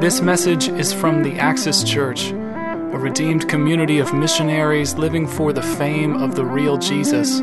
This 0.00 0.20
message 0.20 0.68
is 0.68 0.92
from 0.92 1.24
the 1.24 1.40
Axis 1.40 1.82
Church, 1.82 2.30
a 2.30 2.96
redeemed 2.96 3.48
community 3.48 3.98
of 3.98 4.14
missionaries 4.14 4.94
living 4.94 5.26
for 5.26 5.52
the 5.52 5.60
fame 5.60 6.14
of 6.14 6.36
the 6.36 6.44
real 6.44 6.78
Jesus. 6.78 7.40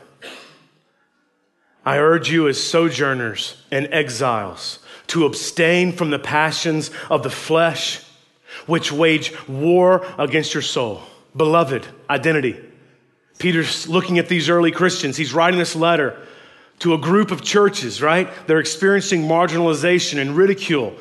I 1.86 2.00
urge 2.00 2.32
you 2.32 2.48
as 2.48 2.60
sojourners 2.60 3.62
and 3.70 3.88
exiles 3.92 4.80
to 5.10 5.28
abstain 5.28 5.92
from 5.92 6.10
the 6.10 6.18
passions 6.18 6.90
of 7.12 7.22
the 7.22 7.30
flesh 7.30 8.04
which 8.66 8.92
wage 8.92 9.32
war 9.48 10.08
against 10.18 10.56
your 10.56 10.64
soul. 10.64 11.04
Beloved, 11.36 11.86
identity. 12.10 12.60
Peter's 13.38 13.88
looking 13.88 14.18
at 14.18 14.28
these 14.28 14.50
early 14.50 14.72
Christians. 14.72 15.18
He's 15.18 15.36
writing 15.36 15.60
this 15.60 15.76
letter 15.76 16.20
to 16.80 16.94
a 16.94 16.98
group 16.98 17.32
of 17.32 17.42
churches, 17.42 18.02
right? 18.02 18.30
They're 18.48 18.60
experiencing 18.60 19.24
marginalization 19.24 20.20
and 20.20 20.36
ridicule. 20.36 20.96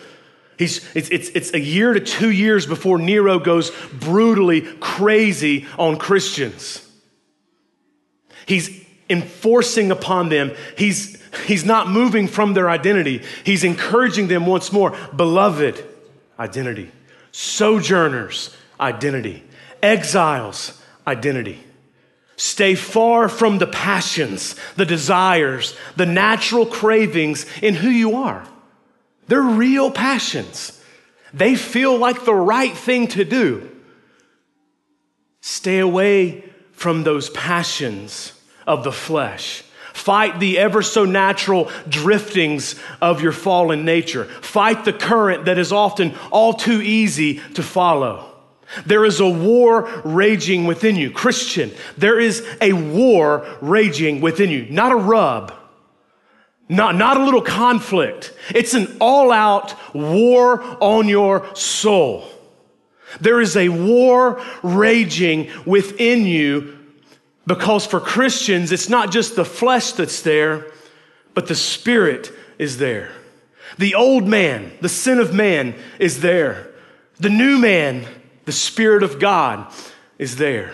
He's, 0.59 0.85
it's, 0.95 1.09
it's, 1.11 1.29
it's 1.31 1.55
a 1.55 1.61
year 1.61 1.95
to 1.95 2.01
two 2.01 2.31
years 2.31 2.67
before 2.67 2.99
Nero 2.99 3.39
goes 3.39 3.71
brutally 3.93 4.63
crazy 4.81 5.67
on 5.79 5.97
Christians. 5.99 6.85
He's 8.47 8.85
enforcing 9.09 9.91
upon 9.91 10.29
them, 10.29 10.53
he's, 10.77 11.23
he's 11.47 11.65
not 11.65 11.89
moving 11.89 12.29
from 12.29 12.55
their 12.55 12.69
identity. 12.69 13.23
He's 13.45 13.65
encouraging 13.65 14.29
them 14.29 14.47
once 14.47 14.73
more 14.73 14.97
beloved 15.17 15.83
identity, 16.39 16.91
sojourners 17.33 18.55
identity, 18.81 19.45
exiles 19.83 20.81
identity. 21.07 21.65
Stay 22.39 22.77
far 22.77 23.29
from 23.29 23.59
the 23.59 23.67
passions, 23.67 24.55
the 24.77 24.87
desires, 24.87 25.77
the 25.97 26.07
natural 26.07 26.65
cravings 26.65 27.45
in 27.61 27.75
who 27.75 27.89
you 27.89 28.15
are. 28.15 28.47
They're 29.27 29.43
real 29.43 29.91
passions. 29.91 30.81
They 31.35 31.57
feel 31.57 31.99
like 31.99 32.25
the 32.25 32.35
right 32.35 32.73
thing 32.77 33.09
to 33.09 33.25
do. 33.25 33.69
Stay 35.41 35.81
away 35.81 36.45
from 36.71 37.03
those 37.03 37.29
passions 37.31 38.33
of 38.69 38.85
the 38.85 38.93
flesh. 38.93 39.65
Fight 39.93 40.39
the 40.39 40.59
ever 40.59 40.81
so 40.81 41.05
natural 41.05 41.69
driftings 41.89 42.77
of 43.01 43.21
your 43.21 43.33
fallen 43.33 43.85
nature. 43.85 44.27
Fight 44.27 44.85
the 44.85 44.93
current 44.93 45.47
that 45.47 45.59
is 45.59 45.73
often 45.73 46.15
all 46.31 46.55
too 46.55 46.81
easy 46.81 47.41
to 47.55 47.65
follow. 47.65 48.28
There 48.85 49.05
is 49.05 49.21
a 49.21 49.29
war 49.29 49.89
raging 50.05 50.67
within 50.67 50.97
you. 50.97 51.11
Christian, 51.11 51.73
there 51.97 52.21
is 52.21 52.47
a 52.61 52.73
war 52.73 53.47
raging 53.61 54.21
within 54.21 54.51
you, 54.51 54.67
not 54.71 54.93
a 54.93 54.97
rub, 54.97 55.53
not, 56.69 56.97
not 56.97 57.17
a 57.17 57.25
little 57.25 57.43
conflict. 57.43 58.35
It's 58.55 58.75
an 58.75 58.97
all 59.01 59.33
out 59.33 59.75
war 59.95 60.63
on 60.81 61.09
your 61.09 61.55
soul. 61.55 62.29
There 63.21 63.41
is 63.41 63.57
a 63.57 63.71
war 63.71 64.43
raging 64.63 65.51
within 65.65 66.27
you 66.27 66.79
because 67.47 67.87
for 67.87 68.01
Christians, 68.01 68.71
it's 68.71 68.91
not 68.91 69.11
just 69.11 69.35
the 69.35 69.45
flesh 69.45 69.93
that's 69.93 70.21
there, 70.21 70.67
but 71.33 71.47
the 71.47 71.55
spirit 71.55 72.31
is 72.59 72.77
there. 72.77 73.11
The 73.79 73.95
old 73.95 74.27
man, 74.27 74.73
the 74.83 74.89
sin 74.91 75.19
of 75.19 75.33
man, 75.33 75.75
is 75.99 76.21
there. 76.21 76.71
The 77.19 77.31
new 77.31 77.59
man, 77.59 78.07
the 78.49 78.53
Spirit 78.53 79.03
of 79.03 79.19
God 79.19 79.71
is 80.19 80.37
there. 80.37 80.73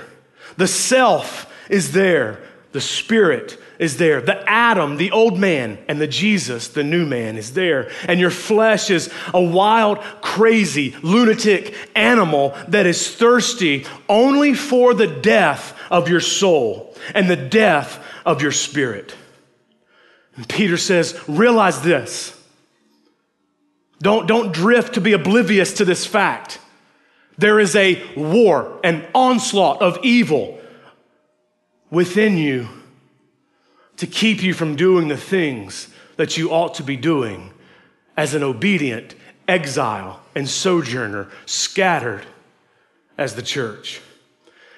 The 0.57 0.69
self 0.69 1.53
is 1.69 1.91
there. 1.91 2.41
The 2.71 2.81
Spirit 2.81 3.61
is 3.81 3.97
there. 3.97 4.21
The 4.21 4.49
Adam, 4.49 4.97
the 4.97 5.11
old 5.11 5.41
man, 5.41 5.79
and 5.89 6.01
the 6.01 6.07
Jesus, 6.07 6.69
the 6.69 6.85
new 6.85 7.05
man, 7.05 7.37
is 7.37 7.53
there. 7.53 7.91
And 8.07 8.21
your 8.21 8.31
flesh 8.31 8.91
is 8.91 9.13
a 9.33 9.43
wild, 9.43 9.99
crazy, 10.21 10.95
lunatic 11.03 11.75
animal 11.97 12.57
that 12.69 12.87
is 12.87 13.13
thirsty 13.13 13.87
only 14.09 14.55
for 14.55 14.95
the 14.95 15.09
death 15.09 15.77
of 15.91 16.09
your 16.09 16.21
soul 16.21 16.95
and 17.13 17.29
the 17.29 17.35
death 17.35 17.99
of 18.25 18.41
your 18.41 18.53
spirit. 18.53 19.17
And 20.37 20.49
Peter 20.49 20.77
says, 20.77 21.21
realize 21.27 21.83
this. 21.83 22.41
Don't, 23.99 24.29
don't 24.29 24.53
drift 24.53 24.95
to 24.95 25.01
be 25.01 25.13
oblivious 25.13 25.73
to 25.73 25.85
this 25.85 26.07
fact. 26.07 26.61
There 27.37 27.59
is 27.59 27.75
a 27.75 28.03
war, 28.15 28.81
an 28.85 29.07
onslaught 29.15 29.83
of 29.83 29.99
evil 30.03 30.61
within 31.91 32.37
you 32.37 32.69
to 33.97 34.07
keep 34.07 34.43
you 34.43 34.55
from 34.55 34.77
doing 34.77 35.09
the 35.09 35.17
things 35.17 35.89
that 36.17 36.37
you 36.37 36.51
ought 36.51 36.75
to 36.75 36.83
be 36.83 36.97
doing 36.97 37.53
as 38.17 38.35
an 38.35 38.43
obedient 38.43 39.15
exile 39.49 40.21
and 40.35 40.49
sojourner 40.49 41.29
scattered 41.47 42.25
as 43.19 43.35
the 43.35 43.43
church. 43.43 44.01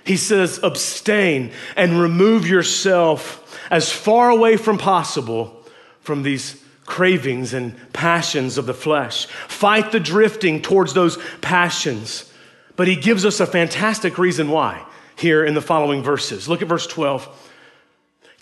He 0.05 0.17
says, 0.17 0.61
abstain 0.63 1.53
and 1.77 2.01
remove 2.01 2.49
yourself 2.49 3.59
as 3.71 3.91
far 3.91 4.31
away 4.31 4.57
from 4.57 4.79
possible 4.79 5.65
from 6.01 6.23
these 6.23 6.63
cravings 6.85 7.53
and 7.53 7.75
passions 7.93 8.59
of 8.59 8.67
the 8.67 8.75
flesh. 8.75 9.27
Fight 9.27 9.91
the 9.91 9.99
drifting 10.01 10.63
towards 10.63 10.95
those 10.95 11.19
passions 11.41 12.33
but 12.77 12.87
he 12.87 12.95
gives 12.95 13.25
us 13.25 13.41
a 13.41 13.47
fantastic 13.47 14.19
reason 14.19 14.51
why 14.51 14.85
here 15.17 15.45
in 15.45 15.55
the 15.55 15.63
following 15.63 16.03
verses. 16.03 16.49
Look 16.49 16.63
at 16.63 16.69
verse 16.69 16.87
12. 16.87 17.53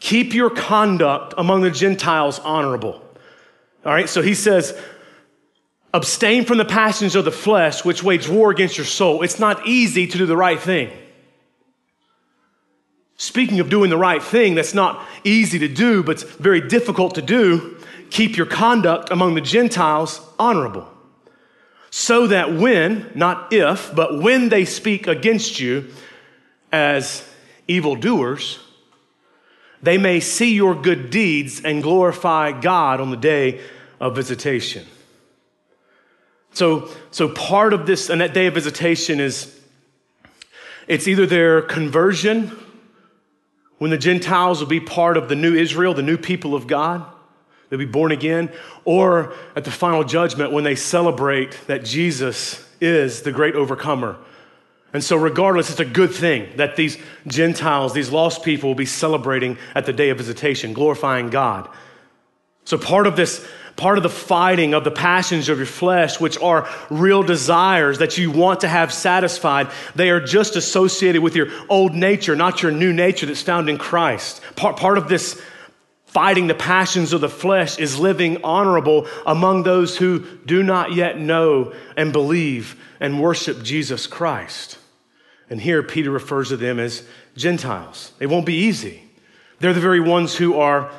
Keep 0.01 0.35
your 0.35 0.51
conduct 0.51 1.35
among 1.39 1.63
the 1.63 1.71
Gentiles 1.71 2.41
honorable. 2.41 3.01
All 3.87 3.93
right, 3.93 4.09
so 4.09 4.23
he 4.23 4.35
says, 4.35 4.79
abstain 5.95 6.45
from 6.45 6.59
the 6.59 6.65
passions 6.65 7.15
of 7.15 7.25
the 7.25 7.31
flesh 7.31 7.85
which 7.85 8.03
wage 8.03 8.29
war 8.29 8.51
against 8.51 8.77
your 8.77 8.87
soul. 8.87 9.23
It's 9.23 9.39
not 9.39 9.67
easy 9.67 10.07
to 10.07 10.19
do 10.19 10.27
the 10.27 10.37
right 10.37 10.61
thing. 10.61 10.91
Speaking 13.17 13.61
of 13.61 13.71
doing 13.71 13.91
the 13.91 13.97
right 13.97 14.23
thing, 14.23 14.57
that's 14.57 14.75
not 14.75 15.07
easy 15.23 15.61
to 15.61 15.69
do, 15.69 16.03
but 16.03 16.21
it's 16.21 16.23
very 16.25 16.61
difficult 16.61 17.15
to 17.15 17.23
do. 17.23 17.77
Keep 18.11 18.37
your 18.37 18.47
conduct 18.47 19.11
among 19.11 19.35
the 19.35 19.41
Gentiles 19.41 20.21
honorable 20.39 20.91
so 21.97 22.27
that 22.27 22.53
when, 22.53 23.09
not 23.15 23.53
if, 23.53 23.95
but 23.95 24.21
when 24.21 24.49
they 24.49 24.65
speak 24.65 25.07
against 25.07 25.61
you 25.61 25.89
as 26.73 27.25
evildoers, 27.69 28.59
they 29.81 29.97
may 29.97 30.19
see 30.19 30.57
your 30.57 30.75
good 30.75 31.11
deeds 31.11 31.63
and 31.63 31.85
glorify 31.85 32.51
God 32.51 33.01
on 33.01 33.13
the 33.13 33.17
day 33.17 33.61
of 34.01 34.17
visitation. 34.17 34.85
So, 36.53 36.91
so 37.13 37.29
part 37.29 37.73
of 37.73 37.87
this, 37.87 38.11
and 38.11 38.21
that 38.21 38.35
day 38.35 38.47
of 38.47 38.55
visitation 38.55 39.21
is 39.21 39.57
it's 40.89 41.07
either 41.07 41.27
their 41.27 41.63
conversion, 41.63 42.59
when 43.79 43.93
the 43.93 43.99
Gentiles 43.99 44.59
will 44.59 44.67
be 44.67 44.81
part 44.81 45.17
of 45.17 45.29
the 45.29 45.37
new 45.37 45.55
Israel, 45.55 45.95
the 45.95 46.03
new 46.03 46.19
people 46.19 46.57
of 46.57 46.67
God, 46.67 47.07
they'll 47.69 47.79
be 47.79 47.85
born 47.85 48.13
again, 48.13 48.51
or 48.85 49.33
at 49.57 49.65
the 49.65 49.71
final 49.71 50.05
judgment 50.05 50.53
when 50.53 50.65
they 50.65 50.75
celebrate 50.75 51.59
that 51.67 51.85
Jesus 51.85 52.67
is 52.81 53.23
the 53.23 53.33
great 53.33 53.55
overcomer. 53.55 54.17
And 54.93 55.03
so, 55.03 55.17
regardless, 55.17 55.71
it's 55.71 55.81
a 55.81 55.85
good 55.85 56.13
thing 56.13 56.57
that 56.57 56.77
these 56.77 56.99
Gentiles, 57.27 57.93
these 57.93 58.11
lost 58.11 58.45
people, 58.45 58.71
will 58.71 58.75
be 58.77 58.87
celebrating 58.87 59.59
at 59.75 59.87
the 59.87 59.93
day 59.93 60.11
of 60.11 60.19
visitation, 60.19 60.73
glorifying 60.73 61.31
God. 61.31 61.69
So, 62.65 62.79
part 62.79 63.07
of 63.07 63.17
this 63.17 63.47
part 63.77 63.97
of 63.97 64.05
the 64.05 64.09
fighting 64.09 64.73
of 64.73 64.85
the 64.85 64.91
passions 64.91 65.49
of 65.49 65.59
your 65.59 65.67
flesh, 65.67 66.21
which 66.21 66.39
are 66.39 66.69
real 66.91 67.25
desires 67.25 67.99
that 67.99 68.17
you 68.17 68.31
want 68.31 68.61
to 68.61 68.69
have 68.69 68.93
satisfied, 68.93 69.69
they 69.97 70.11
are 70.11 70.21
just 70.21 70.55
associated 70.55 71.23
with 71.23 71.35
your 71.35 71.49
old 71.69 71.93
nature, 71.93 72.37
not 72.37 72.63
your 72.63 72.71
new 72.71 72.93
nature 72.93 73.27
that's 73.27 73.43
found 73.43 73.69
in 73.69 73.77
Christ. 73.77 74.41
Part, 74.55 74.77
part 74.77 74.97
of 74.97 75.09
this 75.09 75.41
fighting 76.15 76.47
the 76.47 76.55
passions 76.55 77.13
of 77.13 77.21
the 77.21 77.29
flesh 77.29 77.77
is 77.79 77.99
living 77.99 78.43
honorable 78.45 79.09
among 79.27 79.65
those 79.65 79.97
who 79.97 80.21
do 80.47 80.63
not 80.63 80.93
yet 80.93 81.19
know 81.19 81.75
and 81.97 82.13
believe 82.13 82.81
and 83.01 83.21
worship 83.21 83.63
Jesus 83.65 84.07
Christ. 84.07 84.79
And 85.51 85.61
here 85.61 85.83
Peter 85.83 86.13
refers 86.13 86.51
to 86.51 86.57
them 86.57 86.79
as 86.79 87.05
Gentiles. 87.37 88.13
It 88.21 88.27
won't 88.27 88.47
be 88.47 88.55
easy. 88.55 89.03
They're 89.59 89.75
the 89.75 89.81
very 89.81 90.01
ones 90.01 90.37
who 90.37 90.61
are 90.61 90.91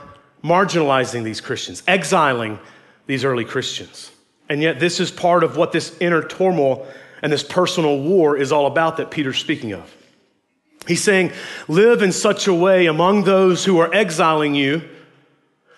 marginalizing 0.43 1.23
these 1.23 1.39
Christians, 1.39 1.81
exiling 1.87 2.59
these 3.07 3.23
early 3.23 3.45
Christians. 3.45 4.11
And 4.49 4.61
yet, 4.61 4.79
this 4.79 4.99
is 4.99 5.11
part 5.11 5.43
of 5.43 5.55
what 5.55 5.71
this 5.71 5.97
inner 5.99 6.27
turmoil 6.27 6.85
and 7.23 7.31
this 7.31 7.41
personal 7.41 8.01
war 8.01 8.37
is 8.37 8.51
all 8.51 8.67
about 8.67 8.97
that 8.97 9.11
Peter's 9.11 9.39
speaking 9.39 9.71
of. 9.71 9.95
He's 10.87 11.03
saying, 11.03 11.31
live 11.67 12.03
in 12.03 12.11
such 12.11 12.47
a 12.47 12.53
way 12.53 12.85
among 12.85 13.23
those 13.23 13.65
who 13.65 13.79
are 13.79 13.91
exiling 13.91 14.53
you 14.53 14.83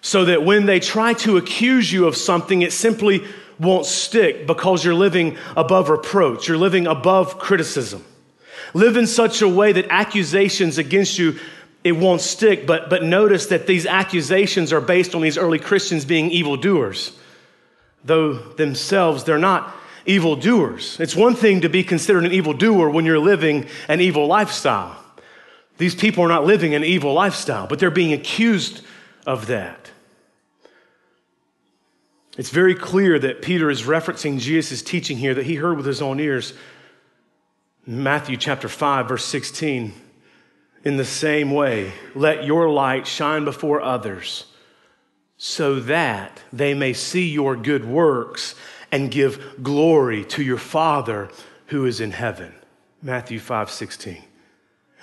so 0.01 0.25
that 0.25 0.43
when 0.43 0.65
they 0.65 0.79
try 0.79 1.13
to 1.13 1.37
accuse 1.37 1.91
you 1.91 2.07
of 2.07 2.15
something, 2.15 2.61
it 2.61 2.71
simply 2.73 3.25
won't 3.59 3.85
stick 3.85 4.45
because 4.45 4.85
you're 4.85 4.93
living 4.93 5.37
above 5.55 5.89
reproach, 5.89 6.47
you're 6.47 6.57
living 6.57 6.87
above 6.87 7.39
criticism. 7.39 8.05
Live 8.73 8.97
in 8.97 9.07
such 9.07 9.41
a 9.41 9.47
way 9.47 9.71
that 9.71 9.87
accusations 9.89 10.77
against 10.77 11.17
you 11.17 11.39
it 11.87 11.93
won't 11.93 12.21
stick. 12.21 12.67
But, 12.67 12.89
but 12.89 13.03
notice 13.03 13.47
that 13.47 13.65
these 13.65 13.85
accusations 13.85 14.73
are 14.73 14.81
based 14.81 15.15
on 15.15 15.21
these 15.21 15.37
early 15.37 15.59
Christians 15.59 16.03
being 16.03 16.29
evildoers, 16.31 17.17
though 18.03 18.33
themselves 18.33 19.23
they're 19.23 19.37
not 19.37 19.73
evildoers. 20.05 20.99
It's 20.99 21.15
one 21.15 21.35
thing 21.35 21.61
to 21.61 21.69
be 21.69 21.83
considered 21.83 22.25
an 22.25 22.31
evildoer 22.31 22.89
when 22.89 23.05
you're 23.05 23.19
living 23.19 23.67
an 23.87 24.01
evil 24.01 24.27
lifestyle. 24.27 25.01
These 25.77 25.95
people 25.95 26.23
are 26.23 26.29
not 26.29 26.45
living 26.45 26.73
an 26.75 26.83
evil 26.83 27.13
lifestyle, 27.13 27.67
but 27.67 27.79
they're 27.79 27.91
being 27.91 28.13
accused 28.13 28.81
of 29.27 29.45
that. 29.47 29.91
It's 32.37 32.49
very 32.49 32.73
clear 32.73 33.19
that 33.19 33.41
Peter 33.41 33.69
is 33.69 33.83
referencing 33.83 34.39
Jesus' 34.39 34.81
teaching 34.81 35.17
here 35.17 35.33
that 35.33 35.45
he 35.45 35.55
heard 35.55 35.75
with 35.75 35.85
his 35.85 36.01
own 36.01 36.19
ears. 36.19 36.53
Matthew 37.85 38.37
chapter 38.37 38.69
5, 38.69 39.09
verse 39.09 39.25
16. 39.25 39.93
In 40.83 40.97
the 40.97 41.05
same 41.05 41.51
way, 41.51 41.91
let 42.15 42.45
your 42.45 42.69
light 42.69 43.05
shine 43.05 43.43
before 43.43 43.81
others 43.81 44.45
so 45.35 45.79
that 45.81 46.41
they 46.53 46.73
may 46.73 46.93
see 46.93 47.27
your 47.27 47.55
good 47.55 47.85
works 47.85 48.55
and 48.91 49.11
give 49.11 49.61
glory 49.61 50.23
to 50.25 50.41
your 50.41 50.57
Father 50.57 51.29
who 51.67 51.85
is 51.85 51.99
in 51.99 52.11
heaven. 52.11 52.53
Matthew 53.01 53.39
5 53.39 53.69
16. 53.69 54.23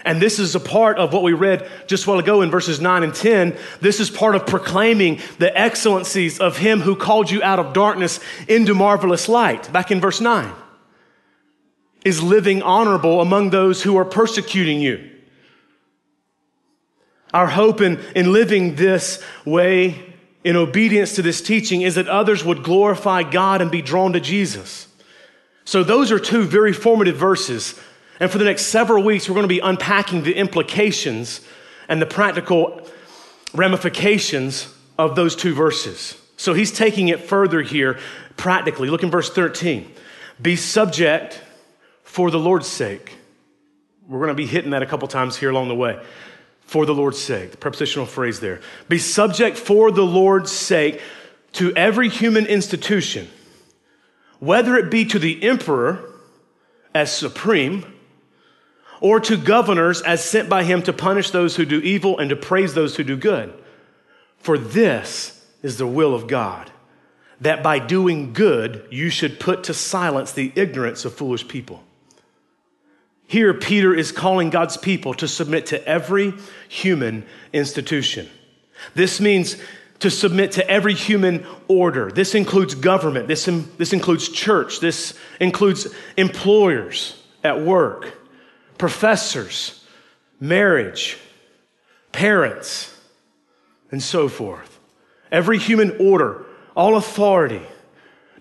And 0.04 0.20
this 0.20 0.38
is 0.38 0.54
a 0.54 0.60
part 0.60 0.98
of 0.98 1.12
what 1.12 1.22
we 1.22 1.32
read 1.32 1.68
just 1.86 2.06
a 2.06 2.10
while 2.10 2.18
ago 2.18 2.42
in 2.42 2.50
verses 2.50 2.80
9 2.80 3.02
and 3.02 3.14
10. 3.14 3.56
This 3.80 4.00
is 4.00 4.10
part 4.10 4.34
of 4.34 4.46
proclaiming 4.46 5.20
the 5.38 5.56
excellencies 5.58 6.40
of 6.40 6.58
Him 6.58 6.80
who 6.80 6.94
called 6.94 7.30
you 7.30 7.42
out 7.42 7.58
of 7.58 7.72
darkness 7.72 8.20
into 8.46 8.74
marvelous 8.74 9.28
light. 9.28 9.72
Back 9.72 9.90
in 9.90 10.00
verse 10.00 10.20
9. 10.20 10.52
Is 12.04 12.22
living 12.22 12.62
honorable 12.62 13.22
among 13.22 13.50
those 13.50 13.82
who 13.82 13.96
are 13.96 14.04
persecuting 14.04 14.80
you 14.80 15.10
our 17.34 17.48
hope 17.48 17.80
in, 17.80 17.98
in 18.14 18.32
living 18.32 18.76
this 18.76 19.22
way 19.44 20.14
in 20.44 20.56
obedience 20.56 21.16
to 21.16 21.22
this 21.22 21.42
teaching 21.42 21.82
is 21.82 21.96
that 21.96 22.06
others 22.06 22.44
would 22.44 22.62
glorify 22.62 23.24
God 23.24 23.60
and 23.60 23.70
be 23.70 23.82
drawn 23.82 24.12
to 24.12 24.20
Jesus. 24.20 24.86
So, 25.64 25.82
those 25.82 26.12
are 26.12 26.18
two 26.18 26.44
very 26.44 26.72
formative 26.72 27.16
verses. 27.16 27.78
And 28.24 28.32
for 28.32 28.38
the 28.38 28.46
next 28.46 28.68
several 28.68 29.04
weeks, 29.04 29.28
we're 29.28 29.34
going 29.34 29.44
to 29.44 29.48
be 29.48 29.58
unpacking 29.58 30.22
the 30.22 30.32
implications 30.32 31.42
and 31.88 32.00
the 32.00 32.06
practical 32.06 32.80
ramifications 33.52 34.74
of 34.96 35.14
those 35.14 35.36
two 35.36 35.52
verses. 35.52 36.18
So, 36.38 36.54
he's 36.54 36.72
taking 36.72 37.08
it 37.08 37.20
further 37.20 37.60
here 37.60 37.98
practically. 38.38 38.88
Look 38.88 39.02
in 39.02 39.10
verse 39.10 39.28
13. 39.28 39.92
Be 40.40 40.56
subject 40.56 41.38
for 42.02 42.30
the 42.30 42.38
Lord's 42.38 42.66
sake. 42.66 43.14
We're 44.08 44.20
going 44.20 44.28
to 44.28 44.34
be 44.34 44.46
hitting 44.46 44.70
that 44.70 44.82
a 44.82 44.86
couple 44.86 45.06
times 45.06 45.36
here 45.36 45.50
along 45.50 45.68
the 45.68 45.74
way 45.74 46.02
for 46.62 46.86
the 46.86 46.94
Lord's 46.94 47.18
sake. 47.18 47.50
The 47.50 47.58
prepositional 47.58 48.06
phrase 48.06 48.40
there. 48.40 48.62
Be 48.88 48.96
subject 48.96 49.58
for 49.58 49.90
the 49.90 50.06
Lord's 50.06 50.50
sake 50.50 51.02
to 51.52 51.76
every 51.76 52.08
human 52.08 52.46
institution, 52.46 53.28
whether 54.38 54.76
it 54.76 54.90
be 54.90 55.04
to 55.04 55.18
the 55.18 55.42
emperor 55.42 56.10
as 56.94 57.14
supreme 57.14 57.84
or 59.04 59.20
to 59.20 59.36
governors 59.36 60.00
as 60.00 60.24
sent 60.24 60.48
by 60.48 60.64
him 60.64 60.80
to 60.80 60.90
punish 60.90 61.28
those 61.28 61.56
who 61.56 61.66
do 61.66 61.78
evil 61.80 62.18
and 62.18 62.30
to 62.30 62.36
praise 62.36 62.72
those 62.72 62.96
who 62.96 63.04
do 63.04 63.18
good. 63.18 63.52
For 64.38 64.56
this 64.56 65.44
is 65.62 65.76
the 65.76 65.86
will 65.86 66.14
of 66.14 66.26
God, 66.26 66.70
that 67.38 67.62
by 67.62 67.78
doing 67.80 68.32
good 68.32 68.88
you 68.90 69.10
should 69.10 69.38
put 69.38 69.64
to 69.64 69.74
silence 69.74 70.32
the 70.32 70.50
ignorance 70.56 71.04
of 71.04 71.12
foolish 71.12 71.46
people. 71.46 71.84
Here, 73.26 73.52
Peter 73.52 73.94
is 73.94 74.10
calling 74.10 74.48
God's 74.48 74.78
people 74.78 75.12
to 75.14 75.28
submit 75.28 75.66
to 75.66 75.86
every 75.86 76.32
human 76.70 77.26
institution. 77.52 78.26
This 78.94 79.20
means 79.20 79.58
to 79.98 80.10
submit 80.10 80.52
to 80.52 80.66
every 80.66 80.94
human 80.94 81.44
order. 81.68 82.10
This 82.10 82.34
includes 82.34 82.74
government, 82.74 83.28
this, 83.28 83.44
this 83.76 83.92
includes 83.92 84.30
church, 84.30 84.80
this 84.80 85.12
includes 85.40 85.88
employers 86.16 87.22
at 87.42 87.60
work, 87.60 88.23
professors, 88.84 89.82
marriage, 90.40 91.16
parents, 92.12 92.94
and 93.90 94.02
so 94.02 94.28
forth. 94.28 94.78
Every 95.32 95.56
human 95.56 95.96
order, 95.98 96.44
all 96.76 96.96
authority. 96.98 97.62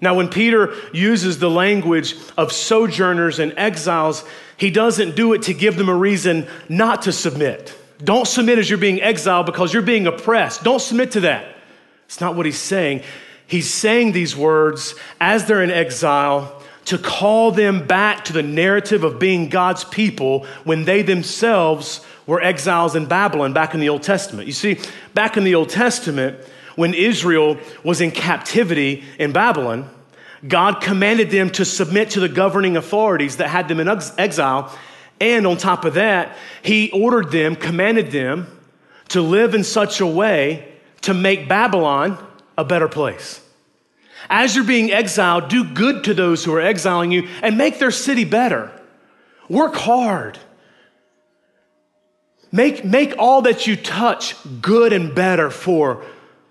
Now, 0.01 0.15
when 0.15 0.27
Peter 0.27 0.73
uses 0.91 1.39
the 1.39 1.50
language 1.50 2.17
of 2.35 2.51
sojourners 2.51 3.39
and 3.39 3.53
exiles, 3.55 4.25
he 4.57 4.69
doesn't 4.69 5.15
do 5.15 5.31
it 5.31 5.43
to 5.43 5.53
give 5.53 5.77
them 5.77 5.88
a 5.88 5.95
reason 5.95 6.45
not 6.67 7.03
to 7.03 7.13
submit. 7.13 7.73
Don't 8.03 8.27
submit 8.27 8.59
as 8.59 8.69
you're 8.69 8.77
being 8.77 9.01
exiled 9.01 9.45
because 9.45 9.73
you're 9.73 9.81
being 9.81 10.07
oppressed. 10.07 10.62
Don't 10.62 10.81
submit 10.81 11.12
to 11.12 11.21
that. 11.21 11.55
It's 12.03 12.19
not 12.19 12.35
what 12.35 12.45
he's 12.45 12.59
saying. 12.59 13.03
He's 13.47 13.73
saying 13.73 14.12
these 14.12 14.35
words 14.35 14.93
as 15.21 15.45
they're 15.45 15.63
in 15.63 15.71
exile 15.71 16.62
to 16.85 16.97
call 16.97 17.51
them 17.51 17.87
back 17.87 18.25
to 18.25 18.33
the 18.33 18.43
narrative 18.43 19.03
of 19.03 19.19
being 19.19 19.49
God's 19.49 19.83
people 19.83 20.45
when 20.63 20.85
they 20.85 21.01
themselves 21.01 22.05
were 22.25 22.41
exiles 22.41 22.95
in 22.95 23.05
Babylon 23.05 23.53
back 23.53 23.73
in 23.73 23.79
the 23.79 23.89
Old 23.89 24.03
Testament. 24.03 24.47
You 24.47 24.53
see, 24.53 24.79
back 25.13 25.37
in 25.37 25.43
the 25.43 25.55
Old 25.55 25.69
Testament, 25.69 26.37
when 26.75 26.93
Israel 26.93 27.57
was 27.83 28.01
in 28.01 28.11
captivity 28.11 29.03
in 29.19 29.31
Babylon, 29.31 29.89
God 30.47 30.81
commanded 30.81 31.29
them 31.29 31.49
to 31.51 31.65
submit 31.65 32.11
to 32.11 32.19
the 32.19 32.29
governing 32.29 32.75
authorities 32.75 33.37
that 33.37 33.49
had 33.49 33.67
them 33.67 33.79
in 33.79 33.87
exile. 34.17 34.77
And 35.21 35.47
on 35.47 35.57
top 35.57 35.85
of 35.85 35.93
that, 35.93 36.35
He 36.63 36.91
ordered 36.91 37.31
them, 37.31 37.55
commanded 37.55 38.11
them 38.11 38.47
to 39.09 39.21
live 39.21 39.55
in 39.55 39.63
such 39.63 40.01
a 40.01 40.07
way 40.07 40.67
to 41.01 41.13
make 41.13 41.47
Babylon 41.47 42.17
a 42.57 42.65
better 42.65 42.87
place. 42.87 43.42
As 44.29 44.55
you're 44.55 44.65
being 44.65 44.91
exiled, 44.91 45.49
do 45.49 45.63
good 45.63 46.03
to 46.05 46.13
those 46.13 46.43
who 46.43 46.53
are 46.53 46.61
exiling 46.61 47.11
you 47.11 47.27
and 47.41 47.57
make 47.57 47.79
their 47.79 47.91
city 47.91 48.25
better. 48.25 48.71
Work 49.49 49.75
hard. 49.75 50.39
Make, 52.51 52.85
make 52.85 53.15
all 53.17 53.41
that 53.43 53.65
you 53.65 53.75
touch 53.75 54.35
good 54.61 54.93
and 54.93 55.13
better 55.15 55.49
for 55.49 56.05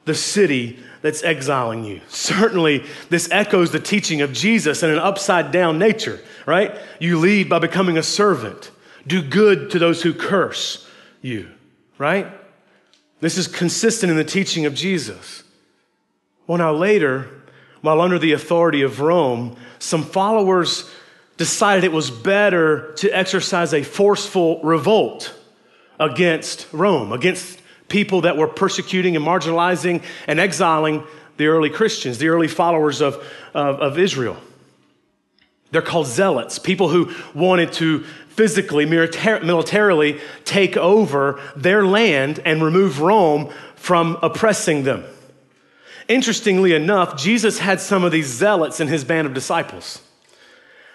the 0.05 0.15
city 0.15 0.79
that's 1.01 1.23
exiling 1.23 1.85
you. 1.85 2.01
Certainly, 2.09 2.85
this 3.09 3.29
echoes 3.31 3.71
the 3.71 3.81
teaching 3.81 4.21
of 4.21 4.33
Jesus 4.33 4.83
in 4.83 4.91
an 4.91 4.99
upside 4.99 5.53
down 5.53 5.79
nature, 5.79 6.21
right? 6.47 6.77
You 6.99 7.19
lead 7.19 7.49
by 7.49 7.59
becoming 7.59 7.99
a 7.99 8.03
servant, 8.03 8.71
do 9.07 9.23
good 9.23 9.71
to 9.71 9.79
those 9.79 10.03
who 10.03 10.15
curse 10.15 10.89
you, 11.21 11.49
right? 11.99 12.27
This 13.21 13.39
is 13.39 13.47
consistent 13.47 14.11
in 14.11 14.17
the 14.17 14.25
teaching 14.25 14.67
of 14.67 14.75
Jesus. 14.75 15.45
Well, 16.47 16.59
now 16.59 16.73
later, 16.73 17.42
while 17.83 18.01
under 18.01 18.19
the 18.19 18.33
authority 18.33 18.83
of 18.83 19.01
Rome, 19.01 19.57
some 19.79 20.03
followers 20.03 20.91
decided 21.37 21.85
it 21.85 21.93
was 21.93 22.11
better 22.11 22.93
to 22.95 23.11
exercise 23.11 23.75
a 23.75 23.83
forceful 23.83 24.63
revolt 24.63 25.35
against 25.99 26.67
Rome, 26.73 27.13
against 27.13 27.61
people 27.89 28.23
that 28.23 28.37
were 28.37 28.47
persecuting 28.49 29.17
and 29.17 29.25
marginalizing 29.25 30.03
and 30.27 30.41
exiling 30.41 31.05
the 31.37 31.47
early 31.47 31.71
Christians, 31.71 32.19
the 32.19 32.29
early 32.29 32.49
followers 32.49 33.01
of, 33.01 33.17
of, 33.55 33.81
of 33.81 33.99
Israel. 33.99 34.37
They're 35.73 35.83
called 35.83 36.07
zealots, 36.07 36.59
people 36.59 36.89
who 36.89 37.13
wanted 37.35 37.73
to 37.75 38.05
physically, 38.29 38.87
militarily 38.87 40.21
take 40.45 40.77
over 40.77 41.41
their 41.57 41.85
land 41.85 42.41
and 42.45 42.63
remove 42.63 43.01
Rome 43.01 43.53
from 43.75 44.19
oppressing 44.23 44.85
them. 44.85 45.05
Interestingly 46.09 46.75
enough, 46.75 47.17
Jesus 47.17 47.59
had 47.59 47.81
some 47.81 48.05
of 48.05 48.13
these 48.13 48.27
zealots 48.27 48.81
in 48.81 48.89
his 48.89 49.05
band 49.05 49.27
of 49.27 49.35
disciples. 49.35 50.01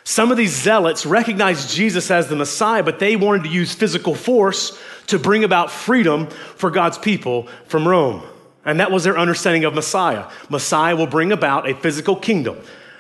Some 0.03 0.31
of 0.31 0.37
these 0.37 0.55
zealots 0.55 1.05
recognized 1.05 1.69
Jesus 1.69 2.09
as 2.09 2.27
the 2.27 2.35
Messiah, 2.35 2.81
but 2.81 2.99
they 2.99 3.17
wanted 3.17 3.43
to 3.43 3.49
use 3.49 3.73
physical 3.73 4.15
force 4.15 4.79
to 5.07 5.19
bring 5.19 5.43
about 5.43 5.69
freedom 5.69 6.27
for 6.27 6.71
God's 6.71 6.97
people 6.97 7.47
from 7.65 7.87
Rome. 7.87 8.23
And 8.63 8.79
that 8.79 8.91
was 8.91 9.03
their 9.03 9.17
understanding 9.17 9.65
of 9.65 9.73
Messiah. 9.73 10.29
Messiah 10.49 10.95
will 10.95 11.07
bring 11.07 11.31
about 11.31 11.69
a 11.69 11.75
physical 11.75 12.15
kingdom, 12.15 12.57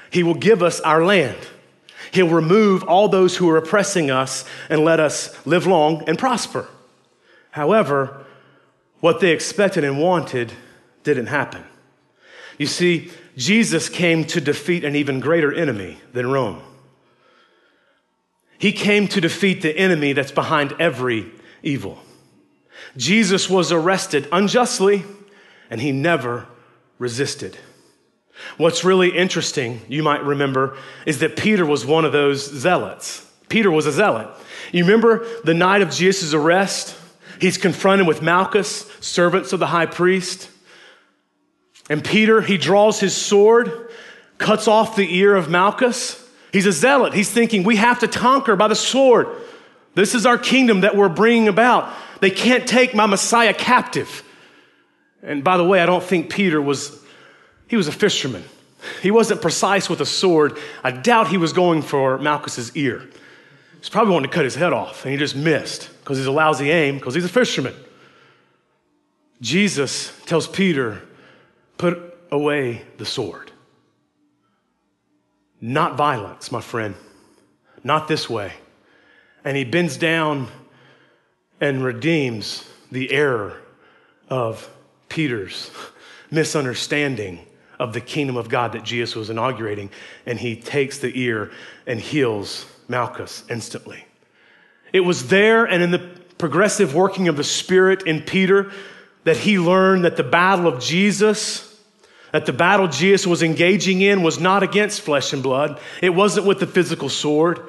He 0.09 0.23
will 0.23 0.33
give 0.35 0.61
us 0.61 0.79
our 0.81 1.03
land. 1.03 1.37
He'll 2.11 2.29
remove 2.29 2.83
all 2.83 3.09
those 3.09 3.35
who 3.35 3.49
are 3.49 3.57
oppressing 3.57 4.09
us 4.09 4.45
and 4.69 4.85
let 4.85 4.99
us 4.99 5.45
live 5.45 5.67
long 5.67 6.03
and 6.07 6.17
prosper. 6.17 6.67
However, 7.51 8.25
what 8.99 9.19
they 9.19 9.31
expected 9.31 9.83
and 9.83 9.99
wanted 9.99 10.51
didn't 11.03 11.27
happen. 11.27 11.63
You 12.57 12.65
see, 12.65 13.11
Jesus 13.35 13.89
came 13.89 14.25
to 14.25 14.41
defeat 14.41 14.83
an 14.83 14.95
even 14.95 15.19
greater 15.19 15.53
enemy 15.53 15.99
than 16.13 16.31
Rome. 16.31 16.61
He 18.57 18.71
came 18.71 19.07
to 19.09 19.21
defeat 19.21 19.61
the 19.61 19.77
enemy 19.77 20.13
that's 20.13 20.31
behind 20.31 20.73
every 20.79 21.31
evil. 21.61 21.99
Jesus 22.95 23.49
was 23.49 23.71
arrested 23.71 24.27
unjustly, 24.31 25.03
and 25.69 25.79
he 25.79 25.91
never 25.91 26.47
resisted. 26.97 27.57
What's 28.57 28.83
really 28.83 29.15
interesting, 29.15 29.81
you 29.87 30.03
might 30.03 30.23
remember, 30.23 30.77
is 31.05 31.19
that 31.19 31.37
Peter 31.37 31.65
was 31.65 31.85
one 31.85 32.05
of 32.05 32.11
those 32.11 32.43
zealots. 32.51 33.23
Peter 33.49 33.71
was 33.71 33.85
a 33.85 33.91
zealot. 33.91 34.29
You 34.71 34.83
remember 34.83 35.27
the 35.43 35.53
night 35.53 35.81
of 35.81 35.91
Jesus' 35.91 36.33
arrest? 36.33 36.95
He's 37.39 37.57
confronted 37.57 38.07
with 38.07 38.21
Malchus, 38.21 38.91
servants 38.99 39.53
of 39.53 39.59
the 39.59 39.67
high 39.67 39.85
priest. 39.85 40.49
And 41.89 42.03
Peter, 42.03 42.41
he 42.41 42.57
draws 42.57 42.99
his 42.99 43.15
sword, 43.15 43.89
cuts 44.37 44.67
off 44.67 44.95
the 44.95 45.15
ear 45.17 45.35
of 45.35 45.49
Malchus. 45.49 46.23
He's 46.51 46.65
a 46.65 46.71
zealot. 46.71 47.13
He's 47.13 47.29
thinking, 47.29 47.63
we 47.63 47.77
have 47.77 47.99
to 47.99 48.07
conquer 48.07 48.55
by 48.55 48.67
the 48.67 48.75
sword. 48.75 49.27
This 49.95 50.13
is 50.13 50.25
our 50.25 50.37
kingdom 50.37 50.81
that 50.81 50.95
we're 50.95 51.09
bringing 51.09 51.47
about. 51.47 51.93
They 52.19 52.29
can't 52.29 52.67
take 52.67 52.93
my 52.93 53.05
Messiah 53.05 53.53
captive. 53.53 54.23
And 55.23 55.43
by 55.43 55.57
the 55.57 55.63
way, 55.63 55.81
I 55.81 55.85
don't 55.85 56.03
think 56.03 56.29
Peter 56.29 56.61
was 56.61 57.03
he 57.67 57.75
was 57.75 57.87
a 57.87 57.91
fisherman. 57.91 58.43
He 59.01 59.11
wasn't 59.11 59.41
precise 59.41 59.89
with 59.89 59.99
a 60.01 60.05
sword. 60.05 60.57
I 60.83 60.91
doubt 60.91 61.27
he 61.27 61.37
was 61.37 61.51
going 61.51 61.81
for 61.81 62.17
Malchus's 62.17 62.75
ear. 62.75 63.03
He's 63.79 63.89
probably 63.89 64.13
wanting 64.13 64.29
to 64.29 64.35
cut 64.35 64.45
his 64.45 64.55
head 64.55 64.73
off, 64.73 65.03
and 65.03 65.11
he 65.11 65.17
just 65.17 65.35
missed 65.35 65.89
because 65.99 66.17
he's 66.17 66.27
a 66.27 66.31
lousy 66.31 66.71
aim, 66.71 66.95
because 66.95 67.13
he's 67.13 67.25
a 67.25 67.29
fisherman. 67.29 67.73
Jesus 69.41 70.13
tells 70.25 70.47
Peter, 70.47 71.01
put 71.77 72.17
away 72.31 72.81
the 72.97 73.05
sword. 73.05 73.51
Not 75.59 75.97
violence, 75.97 76.51
my 76.51 76.61
friend. 76.61 76.95
Not 77.83 78.07
this 78.07 78.29
way. 78.29 78.53
And 79.43 79.55
he 79.55 79.63
bends 79.63 79.97
down 79.97 80.47
and 81.59 81.83
redeems 81.83 82.67
the 82.91 83.11
error 83.11 83.59
of 84.29 84.69
Peter's 85.09 85.71
misunderstanding 86.29 87.39
of 87.79 87.93
the 87.93 88.01
kingdom 88.01 88.37
of 88.37 88.49
God 88.49 88.73
that 88.73 88.83
Jesus 88.83 89.15
was 89.15 89.29
inaugurating, 89.29 89.89
and 90.25 90.39
he 90.39 90.55
takes 90.55 90.97
the 90.97 91.11
ear 91.19 91.51
and 91.85 91.99
heals 91.99 92.65
Malchus 92.87 93.43
instantly. 93.49 94.03
It 94.93 95.01
was 95.01 95.27
there 95.27 95.65
and 95.65 95.83
in 95.83 95.91
the 95.91 95.99
progressive 96.37 96.95
working 96.95 97.27
of 97.27 97.37
the 97.37 97.43
Spirit 97.43 98.03
in 98.03 98.21
Peter 98.21 98.71
that 99.23 99.37
he 99.37 99.59
learned 99.59 100.05
that 100.05 100.17
the 100.17 100.23
battle 100.23 100.67
of 100.67 100.79
Jesus, 100.79 101.66
that 102.31 102.45
the 102.45 102.53
battle 102.53 102.87
Jesus 102.87 103.25
was 103.25 103.43
engaging 103.43 104.01
in 104.01 104.23
was 104.23 104.39
not 104.39 104.63
against 104.63 105.01
flesh 105.01 105.33
and 105.33 105.41
blood. 105.41 105.79
It 106.01 106.09
wasn't 106.09 106.45
with 106.45 106.59
the 106.59 106.67
physical 106.67 107.09
sword. 107.09 107.61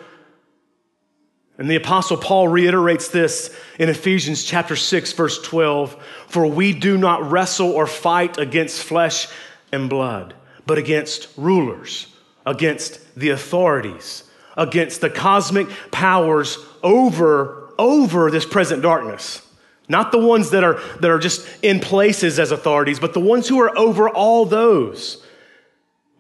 And 1.59 1.69
the 1.69 1.77
apostle 1.77 2.17
Paul 2.17 2.49
reiterates 2.49 3.09
this 3.09 3.55
in 3.79 3.89
Ephesians 3.89 4.45
chapter 4.45 4.77
6 4.77 5.13
verse 5.13 5.43
12, 5.43 5.97
for 6.29 6.47
we 6.47 6.73
do 6.73 6.97
not 6.97 7.31
wrestle 7.31 7.71
or 7.71 7.87
fight 7.87 8.39
against 8.39 8.83
flesh 8.83 9.27
and 9.73 9.91
blood, 9.91 10.35
but 10.67 10.79
against 10.79 11.29
rulers, 11.37 12.07
against 12.47 13.15
the 13.17 13.31
authorities, 13.31 14.25
against 14.57 15.01
the 15.01 15.11
cosmic 15.11 15.69
powers 15.91 16.59
over, 16.83 17.73
over 17.77 18.31
this 18.31 18.47
present 18.47 18.83
darkness. 18.83 19.43
Not 19.89 20.13
the 20.13 20.19
ones 20.19 20.51
that 20.51 20.65
are, 20.65 20.81
that 21.01 21.11
are 21.11 21.19
just 21.19 21.47
in 21.63 21.81
places 21.81 22.39
as 22.39 22.51
authorities, 22.51 23.01
but 23.01 23.15
the 23.15 23.21
ones 23.21 23.49
who 23.49 23.59
are 23.61 23.77
over 23.77 24.09
all 24.09 24.45
those. 24.45 25.25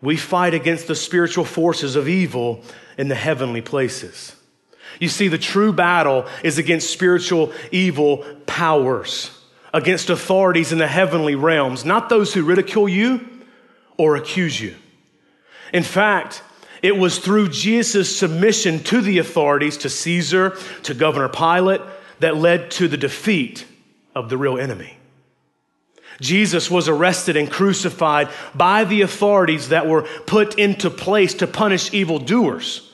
We 0.00 0.16
fight 0.16 0.54
against 0.54 0.86
the 0.86 0.94
spiritual 0.94 1.44
forces 1.44 1.96
of 1.96 2.08
evil 2.08 2.62
in 2.96 3.08
the 3.08 3.14
heavenly 3.14 3.60
places. 3.60 4.34
You 5.00 5.08
see, 5.08 5.28
the 5.28 5.38
true 5.38 5.72
battle 5.72 6.26
is 6.42 6.58
against 6.58 6.90
spiritual 6.90 7.52
evil 7.70 8.24
powers, 8.46 9.30
against 9.74 10.08
authorities 10.08 10.72
in 10.72 10.78
the 10.78 10.86
heavenly 10.86 11.34
realms, 11.34 11.84
not 11.84 12.08
those 12.08 12.32
who 12.32 12.44
ridicule 12.44 12.88
you, 12.88 13.28
or 13.96 14.16
accuse 14.16 14.60
you. 14.60 14.74
In 15.72 15.82
fact, 15.82 16.42
it 16.82 16.96
was 16.96 17.18
through 17.18 17.48
Jesus' 17.50 18.16
submission 18.16 18.82
to 18.84 19.00
the 19.00 19.18
authorities, 19.18 19.76
to 19.78 19.88
Caesar, 19.88 20.56
to 20.84 20.94
Governor 20.94 21.28
Pilate, 21.28 21.80
that 22.20 22.36
led 22.36 22.70
to 22.72 22.88
the 22.88 22.96
defeat 22.96 23.64
of 24.14 24.28
the 24.28 24.36
real 24.36 24.58
enemy. 24.58 24.96
Jesus 26.20 26.70
was 26.70 26.88
arrested 26.88 27.36
and 27.36 27.50
crucified 27.50 28.28
by 28.54 28.84
the 28.84 29.02
authorities 29.02 29.68
that 29.68 29.86
were 29.86 30.02
put 30.02 30.58
into 30.58 30.90
place 30.90 31.34
to 31.34 31.46
punish 31.46 31.92
evildoers. 31.94 32.92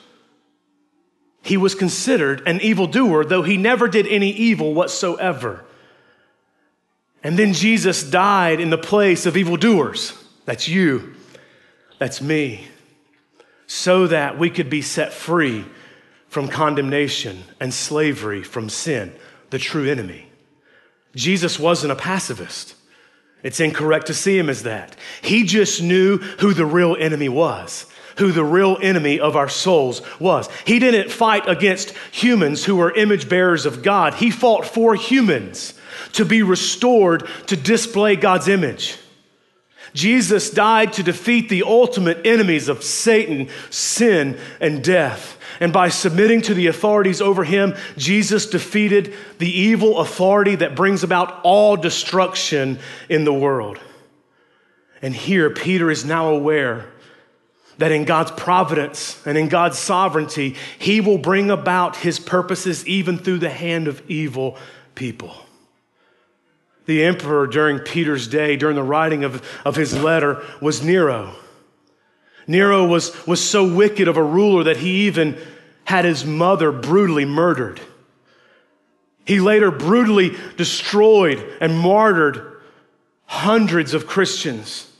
He 1.41 1.57
was 1.57 1.75
considered 1.75 2.47
an 2.47 2.61
evildoer, 2.61 3.25
though 3.25 3.43
he 3.43 3.57
never 3.57 3.87
did 3.87 4.07
any 4.07 4.31
evil 4.31 4.73
whatsoever. 4.73 5.63
And 7.23 7.37
then 7.39 7.53
Jesus 7.53 8.03
died 8.03 8.59
in 8.59 8.69
the 8.69 8.77
place 8.77 9.25
of 9.25 9.37
evildoers. 9.37 10.13
That's 10.45 10.67
you. 10.67 11.15
That's 11.97 12.21
me. 12.21 12.67
So 13.67 14.07
that 14.07 14.37
we 14.37 14.51
could 14.51 14.69
be 14.69 14.83
set 14.83 15.11
free 15.11 15.65
from 16.35 16.49
condemnation 16.49 17.45
and 17.61 17.73
slavery 17.73 18.43
from 18.43 18.67
sin, 18.67 19.09
the 19.51 19.57
true 19.57 19.89
enemy. 19.89 20.27
Jesus 21.15 21.57
wasn't 21.57 21.93
a 21.93 21.95
pacifist. 21.95 22.75
It's 23.41 23.61
incorrect 23.61 24.07
to 24.07 24.13
see 24.13 24.37
him 24.37 24.49
as 24.49 24.63
that. 24.63 24.97
He 25.21 25.43
just 25.43 25.81
knew 25.81 26.17
who 26.17 26.53
the 26.53 26.65
real 26.65 26.97
enemy 26.99 27.29
was, 27.29 27.85
who 28.17 28.33
the 28.33 28.43
real 28.43 28.77
enemy 28.81 29.17
of 29.17 29.37
our 29.37 29.47
souls 29.47 30.01
was. 30.19 30.49
He 30.67 30.77
didn't 30.77 31.09
fight 31.09 31.47
against 31.47 31.91
humans 32.11 32.65
who 32.65 32.75
were 32.75 32.93
image 32.93 33.29
bearers 33.29 33.65
of 33.65 33.81
God. 33.81 34.15
He 34.15 34.29
fought 34.29 34.65
for 34.65 34.93
humans 34.93 35.73
to 36.15 36.25
be 36.25 36.43
restored 36.43 37.29
to 37.47 37.55
display 37.55 38.17
God's 38.17 38.49
image. 38.49 38.97
Jesus 39.95 40.49
died 40.51 40.91
to 40.93 41.03
defeat 41.03 41.47
the 41.47 41.63
ultimate 41.63 42.27
enemies 42.27 42.67
of 42.67 42.83
Satan, 42.83 43.47
sin, 43.69 44.37
and 44.59 44.83
death. 44.83 45.39
And 45.61 45.71
by 45.71 45.87
submitting 45.87 46.41
to 46.43 46.53
the 46.53 46.67
authorities 46.67 47.21
over 47.21 47.45
him, 47.45 47.75
Jesus 47.95 48.45
defeated 48.45 49.13
the 49.39 49.49
evil 49.49 49.99
authority 49.99 50.55
that 50.55 50.75
brings 50.75 51.03
about 51.03 51.39
all 51.43 51.77
destruction 51.77 52.77
in 53.07 53.23
the 53.23 53.33
world. 53.33 53.79
And 55.01 55.15
here, 55.15 55.49
Peter 55.49 55.89
is 55.89 56.03
now 56.03 56.27
aware 56.29 56.91
that 57.77 57.93
in 57.93 58.03
God's 58.03 58.31
providence 58.31 59.25
and 59.25 59.37
in 59.37 59.47
God's 59.47 59.79
sovereignty, 59.79 60.55
he 60.77 60.99
will 60.99 61.17
bring 61.17 61.49
about 61.49 61.95
his 61.95 62.19
purposes 62.19 62.85
even 62.85 63.17
through 63.17 63.39
the 63.39 63.49
hand 63.49 63.87
of 63.87 64.03
evil 64.09 64.57
people 64.93 65.44
the 66.85 67.03
emperor 67.03 67.47
during 67.47 67.79
Peter's 67.79 68.27
day, 68.27 68.55
during 68.55 68.75
the 68.75 68.83
writing 68.83 69.23
of, 69.23 69.43
of 69.65 69.75
his 69.75 69.93
letter, 69.95 70.43
was 70.61 70.83
Nero. 70.83 71.35
Nero 72.47 72.85
was, 72.85 73.25
was 73.25 73.43
so 73.43 73.73
wicked 73.73 74.07
of 74.07 74.17
a 74.17 74.23
ruler 74.23 74.63
that 74.63 74.77
he 74.77 75.07
even 75.07 75.37
had 75.85 76.05
his 76.05 76.25
mother 76.25 76.71
brutally 76.71 77.25
murdered. 77.25 77.79
He 79.25 79.39
later 79.39 79.71
brutally 79.71 80.35
destroyed 80.55 81.43
and 81.59 81.77
martyred 81.77 82.61
hundreds 83.25 83.93
of 83.93 84.05
Christians, 84.05 84.91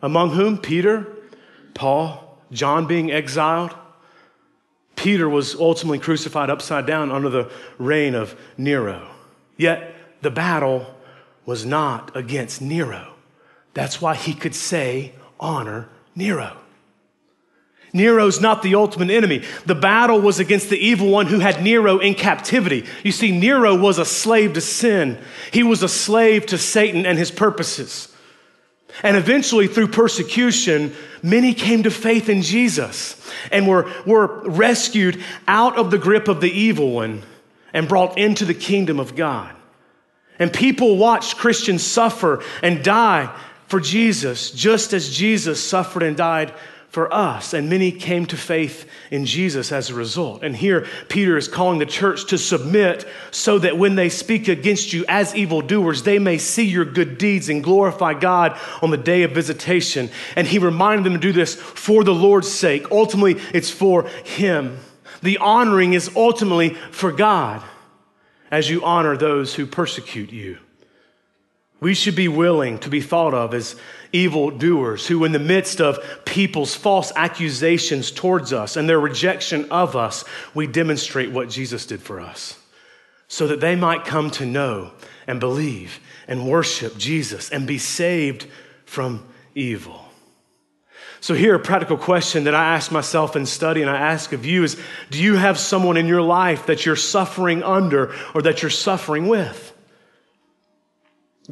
among 0.00 0.30
whom 0.30 0.56
Peter, 0.56 1.06
Paul, 1.74 2.38
John 2.50 2.86
being 2.86 3.10
exiled. 3.10 3.74
Peter 4.96 5.28
was 5.28 5.54
ultimately 5.54 5.98
crucified 5.98 6.48
upside 6.48 6.86
down 6.86 7.12
under 7.12 7.28
the 7.28 7.50
reign 7.78 8.14
of 8.14 8.38
Nero. 8.56 9.06
Yet 9.56 9.94
the 10.22 10.30
battle 10.30 10.86
was 11.48 11.64
not 11.64 12.14
against 12.14 12.60
Nero. 12.60 13.14
That's 13.72 14.02
why 14.02 14.14
he 14.14 14.34
could 14.34 14.54
say, 14.54 15.12
honor 15.40 15.88
Nero. 16.14 16.54
Nero's 17.94 18.38
not 18.38 18.62
the 18.62 18.74
ultimate 18.74 19.08
enemy. 19.08 19.42
The 19.64 19.74
battle 19.74 20.20
was 20.20 20.40
against 20.40 20.68
the 20.68 20.76
evil 20.76 21.08
one 21.08 21.24
who 21.24 21.38
had 21.38 21.62
Nero 21.64 22.00
in 22.00 22.12
captivity. 22.12 22.84
You 23.02 23.12
see, 23.12 23.32
Nero 23.32 23.74
was 23.74 23.98
a 23.98 24.04
slave 24.04 24.52
to 24.52 24.60
sin, 24.60 25.16
he 25.50 25.62
was 25.62 25.82
a 25.82 25.88
slave 25.88 26.44
to 26.48 26.58
Satan 26.58 27.06
and 27.06 27.16
his 27.16 27.30
purposes. 27.30 28.14
And 29.02 29.16
eventually, 29.16 29.68
through 29.68 29.88
persecution, 29.88 30.92
many 31.22 31.54
came 31.54 31.82
to 31.84 31.90
faith 31.90 32.28
in 32.28 32.42
Jesus 32.42 33.16
and 33.50 33.66
were, 33.66 33.90
were 34.04 34.42
rescued 34.46 35.24
out 35.46 35.78
of 35.78 35.90
the 35.90 35.98
grip 35.98 36.28
of 36.28 36.42
the 36.42 36.50
evil 36.50 36.90
one 36.90 37.22
and 37.72 37.88
brought 37.88 38.18
into 38.18 38.44
the 38.44 38.52
kingdom 38.52 39.00
of 39.00 39.16
God. 39.16 39.54
And 40.38 40.52
people 40.52 40.96
watched 40.96 41.36
Christians 41.36 41.82
suffer 41.82 42.42
and 42.62 42.84
die 42.84 43.34
for 43.66 43.80
Jesus, 43.80 44.50
just 44.50 44.92
as 44.92 45.14
Jesus 45.14 45.62
suffered 45.62 46.02
and 46.02 46.16
died 46.16 46.54
for 46.88 47.12
us. 47.12 47.52
And 47.52 47.68
many 47.68 47.92
came 47.92 48.24
to 48.26 48.36
faith 48.36 48.88
in 49.10 49.26
Jesus 49.26 49.72
as 49.72 49.90
a 49.90 49.94
result. 49.94 50.42
And 50.42 50.56
here, 50.56 50.86
Peter 51.08 51.36
is 51.36 51.46
calling 51.46 51.78
the 51.78 51.86
church 51.86 52.26
to 52.28 52.38
submit 52.38 53.06
so 53.30 53.58
that 53.58 53.76
when 53.76 53.94
they 53.94 54.08
speak 54.08 54.48
against 54.48 54.92
you 54.92 55.04
as 55.06 55.34
evildoers, 55.34 56.02
they 56.02 56.18
may 56.18 56.38
see 56.38 56.64
your 56.64 56.86
good 56.86 57.18
deeds 57.18 57.50
and 57.50 57.62
glorify 57.62 58.14
God 58.14 58.58
on 58.80 58.90
the 58.90 58.96
day 58.96 59.22
of 59.22 59.32
visitation. 59.32 60.08
And 60.34 60.46
he 60.46 60.58
reminded 60.58 61.04
them 61.04 61.12
to 61.14 61.18
do 61.18 61.32
this 61.32 61.54
for 61.54 62.04
the 62.04 62.14
Lord's 62.14 62.50
sake. 62.50 62.90
Ultimately, 62.90 63.36
it's 63.52 63.70
for 63.70 64.08
Him. 64.24 64.78
The 65.22 65.38
honoring 65.38 65.92
is 65.92 66.10
ultimately 66.16 66.70
for 66.70 67.12
God 67.12 67.62
as 68.50 68.70
you 68.70 68.84
honor 68.84 69.16
those 69.16 69.54
who 69.54 69.66
persecute 69.66 70.32
you. 70.32 70.58
We 71.80 71.94
should 71.94 72.16
be 72.16 72.28
willing 72.28 72.78
to 72.80 72.88
be 72.88 73.00
thought 73.00 73.34
of 73.34 73.54
as 73.54 73.76
evil 74.12 74.50
doers 74.50 75.06
who, 75.06 75.24
in 75.24 75.32
the 75.32 75.38
midst 75.38 75.80
of 75.80 75.98
people's 76.24 76.74
false 76.74 77.12
accusations 77.14 78.10
towards 78.10 78.52
us 78.52 78.76
and 78.76 78.88
their 78.88 78.98
rejection 78.98 79.70
of 79.70 79.94
us, 79.94 80.24
we 80.54 80.66
demonstrate 80.66 81.30
what 81.30 81.50
Jesus 81.50 81.86
did 81.86 82.02
for 82.02 82.20
us 82.20 82.58
so 83.28 83.46
that 83.46 83.60
they 83.60 83.76
might 83.76 84.04
come 84.04 84.30
to 84.32 84.46
know 84.46 84.90
and 85.26 85.38
believe 85.38 86.00
and 86.26 86.50
worship 86.50 86.96
Jesus 86.96 87.50
and 87.50 87.66
be 87.66 87.78
saved 87.78 88.46
from 88.84 89.24
evil. 89.54 90.07
So, 91.20 91.34
here, 91.34 91.54
a 91.54 91.58
practical 91.58 91.96
question 91.96 92.44
that 92.44 92.54
I 92.54 92.74
ask 92.74 92.92
myself 92.92 93.34
in 93.34 93.44
study 93.44 93.82
and 93.82 93.90
I 93.90 93.96
ask 93.96 94.32
of 94.32 94.46
you 94.46 94.62
is 94.62 94.80
Do 95.10 95.22
you 95.22 95.34
have 95.36 95.58
someone 95.58 95.96
in 95.96 96.06
your 96.06 96.22
life 96.22 96.66
that 96.66 96.86
you're 96.86 96.96
suffering 96.96 97.62
under 97.62 98.14
or 98.34 98.42
that 98.42 98.62
you're 98.62 98.70
suffering 98.70 99.26
with? 99.26 99.72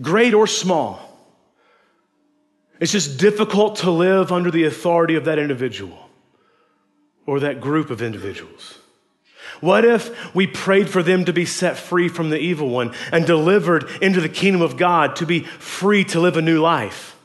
Great 0.01 0.35
or 0.35 0.47
small. 0.47 1.03
It's 2.79 2.93
just 2.93 3.19
difficult 3.19 3.77
to 3.77 3.91
live 3.91 4.31
under 4.31 4.51
the 4.51 4.65
authority 4.65 5.17
of 5.17 5.25
that 5.25 5.39
individual 5.39 5.99
or 7.25 7.41
that 7.41 7.61
group 7.61 7.91
of 7.91 8.03
individuals. 8.03 8.79
What 9.61 9.85
if 9.85 10.35
we 10.35 10.47
prayed 10.47 10.91
for 10.91 11.03
them 11.03 11.25
to 11.25 11.33
be 11.33 11.47
set 11.47 11.79
free 11.79 12.09
from 12.09 12.31
the 12.31 12.39
evil 12.39 12.69
one 12.69 12.93
and 13.11 13.27
delivered 13.27 13.89
into 14.03 14.21
the 14.21 14.29
kingdom 14.29 14.61
of 14.61 14.77
God 14.77 15.17
to 15.17 15.27
be 15.27 15.41
free 15.41 16.05
to 16.05 16.21
live 16.21 16.37
a 16.37 16.43
new 16.43 16.61
life? 16.61 17.16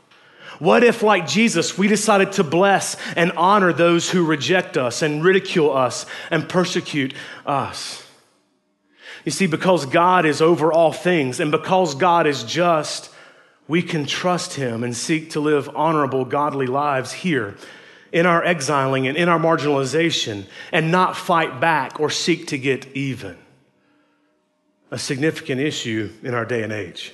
What 0.61 0.83
if, 0.83 1.01
like 1.01 1.27
Jesus, 1.27 1.75
we 1.75 1.87
decided 1.87 2.33
to 2.33 2.43
bless 2.43 2.95
and 3.15 3.31
honor 3.31 3.73
those 3.73 4.11
who 4.11 4.23
reject 4.23 4.77
us 4.77 5.01
and 5.01 5.23
ridicule 5.23 5.75
us 5.75 6.05
and 6.29 6.47
persecute 6.47 7.15
us? 7.47 8.05
You 9.25 9.31
see, 9.31 9.47
because 9.47 9.87
God 9.87 10.23
is 10.23 10.39
over 10.39 10.71
all 10.71 10.93
things 10.93 11.39
and 11.39 11.51
because 11.51 11.95
God 11.95 12.27
is 12.27 12.43
just, 12.43 13.09
we 13.67 13.81
can 13.81 14.05
trust 14.05 14.53
Him 14.53 14.83
and 14.83 14.95
seek 14.95 15.31
to 15.31 15.39
live 15.39 15.67
honorable, 15.75 16.25
godly 16.25 16.67
lives 16.67 17.11
here 17.11 17.55
in 18.11 18.27
our 18.27 18.43
exiling 18.43 19.07
and 19.07 19.17
in 19.17 19.29
our 19.29 19.39
marginalization 19.39 20.45
and 20.71 20.91
not 20.91 21.17
fight 21.17 21.59
back 21.59 21.99
or 21.99 22.11
seek 22.11 22.45
to 22.49 22.59
get 22.59 22.85
even. 22.95 23.35
A 24.91 24.99
significant 24.99 25.59
issue 25.59 26.11
in 26.21 26.35
our 26.35 26.45
day 26.45 26.61
and 26.61 26.71
age. 26.71 27.13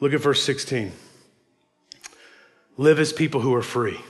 Look 0.00 0.14
at 0.14 0.22
verse 0.22 0.42
16 0.42 0.92
live 2.78 3.00
as 3.00 3.12
people 3.12 3.42
who 3.42 3.54
are 3.54 3.62
free. 3.62 4.00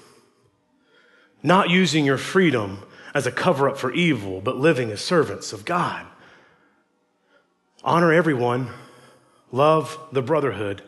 Not 1.42 1.70
using 1.70 2.04
your 2.04 2.18
freedom 2.18 2.85
as 3.14 3.26
a 3.26 3.33
cover 3.33 3.68
up 3.68 3.78
for 3.78 3.92
evil, 3.92 4.40
but 4.40 4.59
living 4.59 4.90
as 4.90 5.00
servants 5.00 5.52
of 5.52 5.64
God. 5.64 6.07
Honor 7.83 8.12
everyone, 8.12 8.68
love 9.50 9.98
the 10.12 10.22
brotherhood, 10.22 10.83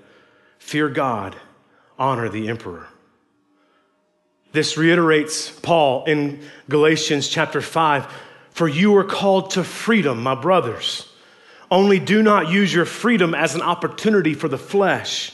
fear 0.58 0.88
God, 0.90 1.34
honor 1.98 2.28
the 2.28 2.48
emperor. 2.48 2.86
This 4.52 4.76
reiterates 4.76 5.48
Paul 5.48 6.04
in 6.04 6.42
Galatians 6.68 7.28
chapter 7.28 7.62
5 7.62 8.12
For 8.50 8.68
you 8.68 8.94
are 8.96 9.04
called 9.04 9.52
to 9.52 9.64
freedom, 9.64 10.22
my 10.22 10.34
brothers. 10.34 11.06
Only 11.70 12.00
do 12.00 12.22
not 12.22 12.50
use 12.50 12.74
your 12.74 12.84
freedom 12.84 13.32
as 13.34 13.54
an 13.54 13.62
opportunity 13.62 14.34
for 14.34 14.48
the 14.48 14.58
flesh 14.58 15.32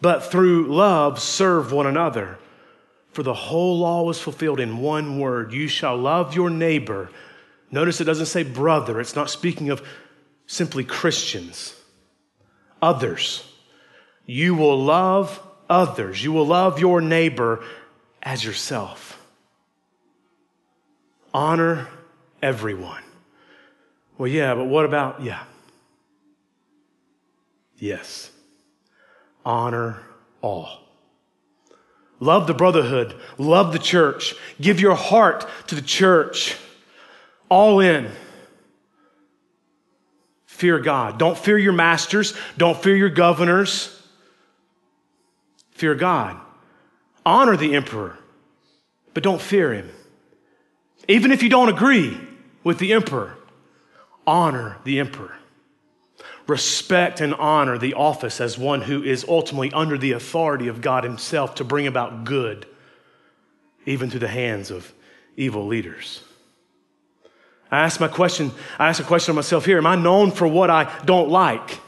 but 0.00 0.20
through 0.24 0.66
love 0.66 1.20
serve 1.20 1.72
one 1.72 1.86
another. 1.86 2.38
For 3.12 3.22
the 3.22 3.34
whole 3.34 3.78
law 3.78 4.02
was 4.02 4.20
fulfilled 4.20 4.60
in 4.60 4.78
one 4.78 5.18
word 5.18 5.52
you 5.52 5.68
shall 5.68 5.96
love 5.96 6.34
your 6.34 6.50
neighbor. 6.50 7.10
Notice 7.70 8.00
it 8.00 8.04
doesn't 8.04 8.26
say 8.26 8.42
brother, 8.42 9.00
it's 9.00 9.16
not 9.16 9.30
speaking 9.30 9.70
of 9.70 9.86
simply 10.46 10.84
Christians, 10.84 11.74
others. 12.80 13.50
You 14.26 14.54
will 14.54 14.82
love 14.82 15.40
others, 15.68 16.22
you 16.22 16.32
will 16.32 16.46
love 16.46 16.78
your 16.78 17.00
neighbor 17.00 17.64
as 18.22 18.44
yourself. 18.44 19.20
Honor 21.32 21.88
everyone. 22.42 23.02
Well, 24.18 24.28
yeah, 24.28 24.54
but 24.54 24.64
what 24.64 24.84
about, 24.84 25.22
yeah. 25.22 25.42
Yes 27.76 28.30
honor 29.46 30.02
all. 30.42 30.80
Love 32.18 32.46
the 32.46 32.54
brotherhood, 32.54 33.14
love 33.38 33.72
the 33.72 33.78
church, 33.78 34.34
give 34.60 34.80
your 34.80 34.94
heart 34.94 35.46
to 35.68 35.74
the 35.74 35.82
church, 35.82 36.56
all 37.48 37.80
in. 37.80 38.10
Fear 40.46 40.78
God. 40.80 41.18
Don't 41.18 41.36
fear 41.36 41.58
your 41.58 41.74
masters, 41.74 42.34
don't 42.58 42.82
fear 42.82 42.96
your 42.96 43.10
governors. 43.10 43.92
Fear 45.72 45.94
God. 45.96 46.40
Honor 47.26 47.56
the 47.56 47.74
emperor, 47.74 48.18
but 49.12 49.22
don't 49.22 49.40
fear 49.40 49.74
him. 49.74 49.90
Even 51.06 51.30
if 51.30 51.42
you 51.42 51.50
don't 51.50 51.68
agree 51.68 52.18
with 52.64 52.78
the 52.78 52.94
emperor, 52.94 53.36
honor 54.26 54.78
the 54.84 54.98
emperor 54.98 55.35
respect 56.46 57.20
and 57.20 57.34
honor 57.34 57.78
the 57.78 57.94
office 57.94 58.40
as 58.40 58.56
one 58.56 58.82
who 58.82 59.02
is 59.02 59.24
ultimately 59.28 59.72
under 59.72 59.98
the 59.98 60.12
authority 60.12 60.68
of 60.68 60.80
God 60.80 61.04
Himself 61.04 61.56
to 61.56 61.64
bring 61.64 61.86
about 61.86 62.24
good, 62.24 62.66
even 63.84 64.10
through 64.10 64.20
the 64.20 64.28
hands 64.28 64.70
of 64.70 64.92
evil 65.36 65.66
leaders. 65.66 66.22
I 67.70 67.80
ask 67.80 68.00
my 68.00 68.08
question, 68.08 68.52
I 68.78 68.88
ask 68.88 69.02
a 69.02 69.06
question 69.06 69.32
of 69.32 69.36
myself 69.36 69.64
here 69.64 69.78
Am 69.78 69.86
I 69.86 69.96
known 69.96 70.30
for 70.30 70.46
what 70.46 70.70
I 70.70 70.92
don't 71.04 71.28
like? 71.28 71.80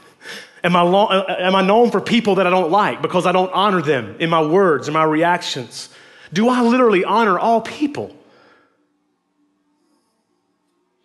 Am 0.61 0.75
I, 0.75 0.81
lo- 0.81 1.05
uh, 1.05 1.35
am 1.39 1.55
I 1.55 1.61
known 1.61 1.89
for 1.89 2.01
people 2.01 2.35
that 2.35 2.47
I 2.47 2.49
don't 2.49 2.69
like 2.69 3.01
because 3.01 3.25
I 3.25 3.31
don't 3.31 3.51
honor 3.53 3.81
them 3.81 4.17
in 4.19 4.29
my 4.29 4.41
words 4.41 4.89
and 4.89 4.93
my 4.93 5.05
reactions? 5.05 5.89
Do 6.33 6.49
I 6.49 6.61
literally 6.61 7.05
honor 7.05 7.39
all 7.39 7.61
people? 7.61 8.13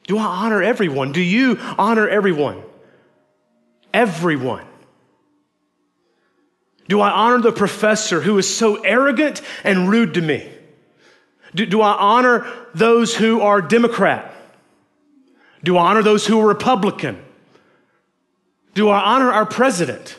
Do 0.07 0.19
I 0.19 0.25
honor 0.25 0.61
everyone? 0.61 1.13
Do 1.13 1.21
you 1.21 1.57
honor 1.79 2.09
everyone? 2.09 2.63
Everyone? 3.95 4.67
Do 6.87 7.01
I 7.01 7.11
honor 7.11 7.41
the 7.41 7.53
professor 7.53 8.21
who 8.21 8.37
is 8.37 8.55
so 8.55 8.83
arrogant 8.83 9.41
and 9.63 9.89
rude 9.89 10.15
to 10.15 10.21
me? 10.21 10.51
Do, 11.55 11.65
do 11.65 11.81
I 11.81 11.93
honor 11.93 12.47
those 12.75 13.15
who 13.15 13.41
are 13.41 13.63
Democrat? 13.63 14.35
Do 15.63 15.79
I 15.79 15.91
honor 15.91 16.03
those 16.03 16.27
who 16.27 16.39
are 16.41 16.47
Republican? 16.47 17.25
Do 18.75 18.91
I 18.91 19.01
honor 19.01 19.33
our 19.33 19.47
president? 19.47 20.17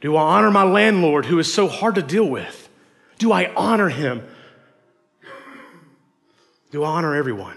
Do 0.00 0.14
I 0.14 0.22
honor 0.22 0.50
my 0.50 0.62
landlord 0.62 1.24
who 1.24 1.38
is 1.38 1.52
so 1.52 1.66
hard 1.66 1.96
to 1.96 2.02
deal 2.02 2.28
with? 2.28 2.68
Do 3.18 3.32
I 3.32 3.52
honor 3.54 3.88
him? 3.88 4.22
Do 6.70 6.84
I 6.84 6.88
honor 6.90 7.14
everyone? 7.14 7.56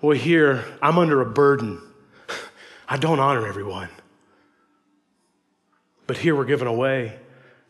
Well, 0.00 0.16
here, 0.16 0.64
I'm 0.80 0.96
under 0.96 1.20
a 1.20 1.26
burden. 1.26 1.82
I 2.88 2.96
don't 2.98 3.18
honor 3.18 3.48
everyone. 3.48 3.88
But 6.06 6.16
here 6.16 6.36
we're 6.36 6.44
given 6.44 6.68
a 6.68 6.72
way 6.72 7.18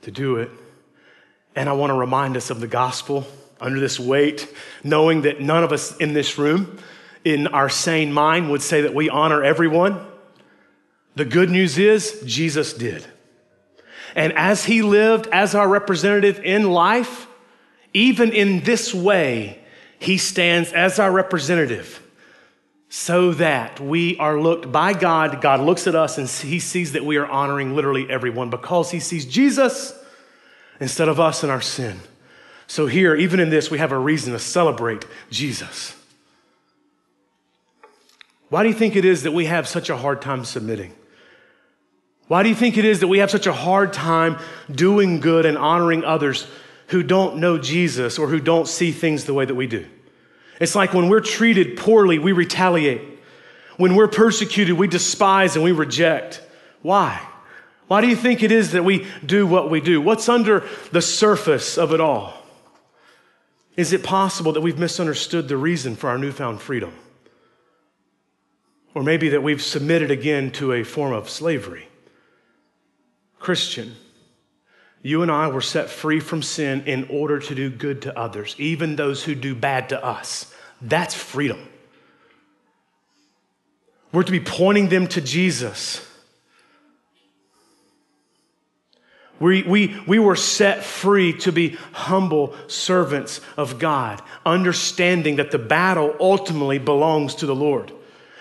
to 0.02 0.10
do 0.10 0.36
it. 0.36 0.50
And 1.56 1.70
I 1.70 1.72
want 1.72 1.90
to 1.90 1.94
remind 1.94 2.36
us 2.36 2.50
of 2.50 2.60
the 2.60 2.66
gospel 2.66 3.26
under 3.62 3.80
this 3.80 3.98
weight, 3.98 4.46
knowing 4.84 5.22
that 5.22 5.40
none 5.40 5.64
of 5.64 5.72
us 5.72 5.96
in 5.96 6.12
this 6.12 6.36
room, 6.36 6.78
in 7.24 7.46
our 7.46 7.70
sane 7.70 8.12
mind, 8.12 8.50
would 8.50 8.62
say 8.62 8.82
that 8.82 8.94
we 8.94 9.08
honor 9.08 9.42
everyone. 9.42 9.98
The 11.16 11.24
good 11.24 11.48
news 11.48 11.78
is 11.78 12.22
Jesus 12.26 12.74
did. 12.74 13.06
And 14.14 14.34
as 14.34 14.66
he 14.66 14.82
lived 14.82 15.28
as 15.32 15.54
our 15.54 15.68
representative 15.68 16.40
in 16.44 16.70
life, 16.70 17.26
even 17.94 18.32
in 18.32 18.64
this 18.64 18.92
way, 18.92 19.60
he 19.98 20.18
stands 20.18 20.74
as 20.74 20.98
our 20.98 21.10
representative 21.10 22.02
so 22.88 23.32
that 23.34 23.80
we 23.80 24.16
are 24.18 24.40
looked 24.40 24.72
by 24.72 24.94
God. 24.94 25.40
God 25.40 25.60
looks 25.60 25.86
at 25.86 25.94
us 25.94 26.18
and 26.18 26.28
he 26.28 26.58
sees 26.58 26.92
that 26.92 27.04
we 27.04 27.16
are 27.16 27.26
honoring 27.26 27.76
literally 27.76 28.08
everyone 28.08 28.50
because 28.50 28.90
he 28.90 29.00
sees 29.00 29.26
Jesus 29.26 29.92
instead 30.80 31.08
of 31.08 31.20
us 31.20 31.42
and 31.42 31.52
our 31.52 31.60
sin. 31.60 32.00
So, 32.66 32.86
here, 32.86 33.14
even 33.14 33.40
in 33.40 33.48
this, 33.50 33.70
we 33.70 33.78
have 33.78 33.92
a 33.92 33.98
reason 33.98 34.32
to 34.34 34.38
celebrate 34.38 35.06
Jesus. 35.30 35.94
Why 38.50 38.62
do 38.62 38.68
you 38.68 38.74
think 38.74 38.96
it 38.96 39.04
is 39.04 39.22
that 39.22 39.32
we 39.32 39.46
have 39.46 39.66
such 39.66 39.90
a 39.90 39.96
hard 39.96 40.22
time 40.22 40.44
submitting? 40.44 40.92
Why 42.28 42.42
do 42.42 42.50
you 42.50 42.54
think 42.54 42.76
it 42.76 42.84
is 42.84 43.00
that 43.00 43.08
we 43.08 43.18
have 43.18 43.30
such 43.30 43.46
a 43.46 43.52
hard 43.52 43.92
time 43.94 44.38
doing 44.70 45.20
good 45.20 45.46
and 45.46 45.56
honoring 45.56 46.04
others 46.04 46.46
who 46.88 47.02
don't 47.02 47.38
know 47.38 47.58
Jesus 47.58 48.18
or 48.18 48.28
who 48.28 48.38
don't 48.38 48.68
see 48.68 48.92
things 48.92 49.24
the 49.24 49.34
way 49.34 49.46
that 49.46 49.54
we 49.54 49.66
do? 49.66 49.86
It's 50.60 50.74
like 50.74 50.92
when 50.92 51.08
we're 51.08 51.20
treated 51.20 51.76
poorly, 51.76 52.18
we 52.18 52.32
retaliate. 52.32 53.02
When 53.76 53.94
we're 53.94 54.08
persecuted, 54.08 54.76
we 54.76 54.88
despise 54.88 55.54
and 55.54 55.64
we 55.64 55.72
reject. 55.72 56.42
Why? 56.82 57.24
Why 57.86 58.00
do 58.00 58.08
you 58.08 58.16
think 58.16 58.42
it 58.42 58.52
is 58.52 58.72
that 58.72 58.84
we 58.84 59.06
do 59.24 59.46
what 59.46 59.70
we 59.70 59.80
do? 59.80 60.00
What's 60.00 60.28
under 60.28 60.64
the 60.92 61.00
surface 61.00 61.78
of 61.78 61.92
it 61.92 62.00
all? 62.00 62.34
Is 63.76 63.92
it 63.92 64.02
possible 64.02 64.52
that 64.52 64.60
we've 64.60 64.78
misunderstood 64.78 65.46
the 65.46 65.56
reason 65.56 65.94
for 65.94 66.10
our 66.10 66.18
newfound 66.18 66.60
freedom? 66.60 66.92
Or 68.94 69.04
maybe 69.04 69.28
that 69.28 69.42
we've 69.42 69.62
submitted 69.62 70.10
again 70.10 70.50
to 70.52 70.72
a 70.72 70.82
form 70.82 71.12
of 71.12 71.30
slavery? 71.30 71.86
Christian, 73.38 73.94
you 75.02 75.22
and 75.22 75.30
I 75.30 75.48
were 75.48 75.60
set 75.60 75.88
free 75.88 76.20
from 76.20 76.42
sin 76.42 76.82
in 76.86 77.06
order 77.10 77.38
to 77.38 77.54
do 77.54 77.70
good 77.70 78.02
to 78.02 78.18
others, 78.18 78.54
even 78.58 78.96
those 78.96 79.22
who 79.22 79.34
do 79.34 79.54
bad 79.54 79.90
to 79.90 80.04
us. 80.04 80.52
That's 80.82 81.14
freedom. 81.14 81.68
We're 84.12 84.22
to 84.22 84.32
be 84.32 84.40
pointing 84.40 84.88
them 84.88 85.06
to 85.08 85.20
Jesus. 85.20 86.04
We, 89.40 89.62
we, 89.62 90.00
we 90.06 90.18
were 90.18 90.34
set 90.34 90.82
free 90.82 91.32
to 91.40 91.52
be 91.52 91.76
humble 91.92 92.56
servants 92.66 93.40
of 93.56 93.78
God, 93.78 94.20
understanding 94.44 95.36
that 95.36 95.52
the 95.52 95.58
battle 95.58 96.16
ultimately 96.18 96.78
belongs 96.78 97.36
to 97.36 97.46
the 97.46 97.54
Lord. 97.54 97.92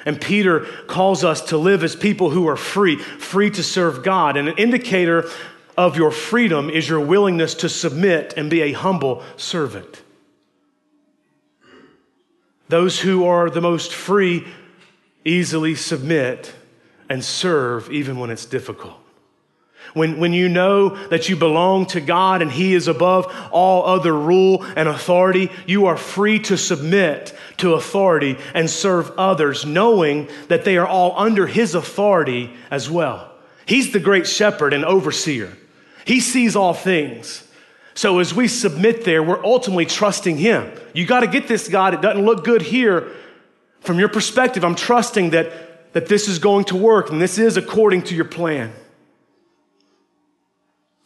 And 0.05 0.19
Peter 0.19 0.61
calls 0.87 1.23
us 1.23 1.41
to 1.49 1.57
live 1.57 1.83
as 1.83 1.95
people 1.95 2.29
who 2.29 2.47
are 2.47 2.55
free, 2.55 2.95
free 2.95 3.51
to 3.51 3.61
serve 3.61 4.03
God. 4.03 4.37
And 4.37 4.47
an 4.47 4.57
indicator 4.57 5.29
of 5.77 5.95
your 5.95 6.11
freedom 6.11 6.69
is 6.69 6.89
your 6.89 6.99
willingness 6.99 7.53
to 7.55 7.69
submit 7.69 8.33
and 8.35 8.49
be 8.49 8.61
a 8.61 8.73
humble 8.73 9.23
servant. 9.37 10.01
Those 12.67 12.99
who 12.99 13.25
are 13.25 13.49
the 13.49 13.61
most 13.61 13.93
free 13.93 14.45
easily 15.23 15.75
submit 15.75 16.53
and 17.09 17.23
serve 17.23 17.89
even 17.91 18.17
when 18.19 18.29
it's 18.29 18.45
difficult. 18.45 18.97
When, 19.93 20.19
when 20.19 20.33
you 20.33 20.49
know 20.49 20.89
that 21.07 21.29
you 21.29 21.35
belong 21.37 21.85
to 21.87 22.01
God 22.01 22.41
and 22.41 22.51
He 22.51 22.73
is 22.73 22.87
above 22.87 23.33
all 23.51 23.85
other 23.85 24.13
rule 24.13 24.63
and 24.75 24.89
authority, 24.89 25.49
you 25.65 25.85
are 25.85 25.95
free 25.95 26.39
to 26.39 26.57
submit 26.57 27.33
to 27.57 27.73
authority 27.73 28.37
and 28.53 28.69
serve 28.69 29.11
others, 29.17 29.65
knowing 29.65 30.27
that 30.49 30.65
they 30.65 30.77
are 30.77 30.87
all 30.87 31.17
under 31.17 31.47
His 31.47 31.73
authority 31.73 32.53
as 32.69 32.89
well. 32.89 33.31
He's 33.65 33.93
the 33.93 33.99
great 33.99 34.27
shepherd 34.27 34.73
and 34.73 34.83
overseer, 34.83 35.57
He 36.07 36.21
sees 36.21 36.55
all 36.55 36.73
things. 36.73 37.45
So 37.93 38.19
as 38.19 38.33
we 38.33 38.47
submit 38.47 39.03
there, 39.03 39.21
we're 39.21 39.43
ultimately 39.43 39.85
trusting 39.85 40.37
Him. 40.37 40.71
You 40.93 41.05
got 41.05 41.19
to 41.19 41.27
get 41.27 41.49
this, 41.49 41.67
God. 41.67 41.93
It 41.93 42.01
doesn't 42.01 42.23
look 42.23 42.45
good 42.45 42.61
here. 42.61 43.11
From 43.81 43.99
your 43.99 44.07
perspective, 44.07 44.63
I'm 44.63 44.75
trusting 44.75 45.31
that, 45.31 45.91
that 45.91 46.07
this 46.07 46.29
is 46.29 46.39
going 46.39 46.63
to 46.65 46.77
work 46.77 47.09
and 47.09 47.21
this 47.21 47.37
is 47.37 47.57
according 47.57 48.03
to 48.03 48.15
your 48.15 48.23
plan. 48.23 48.71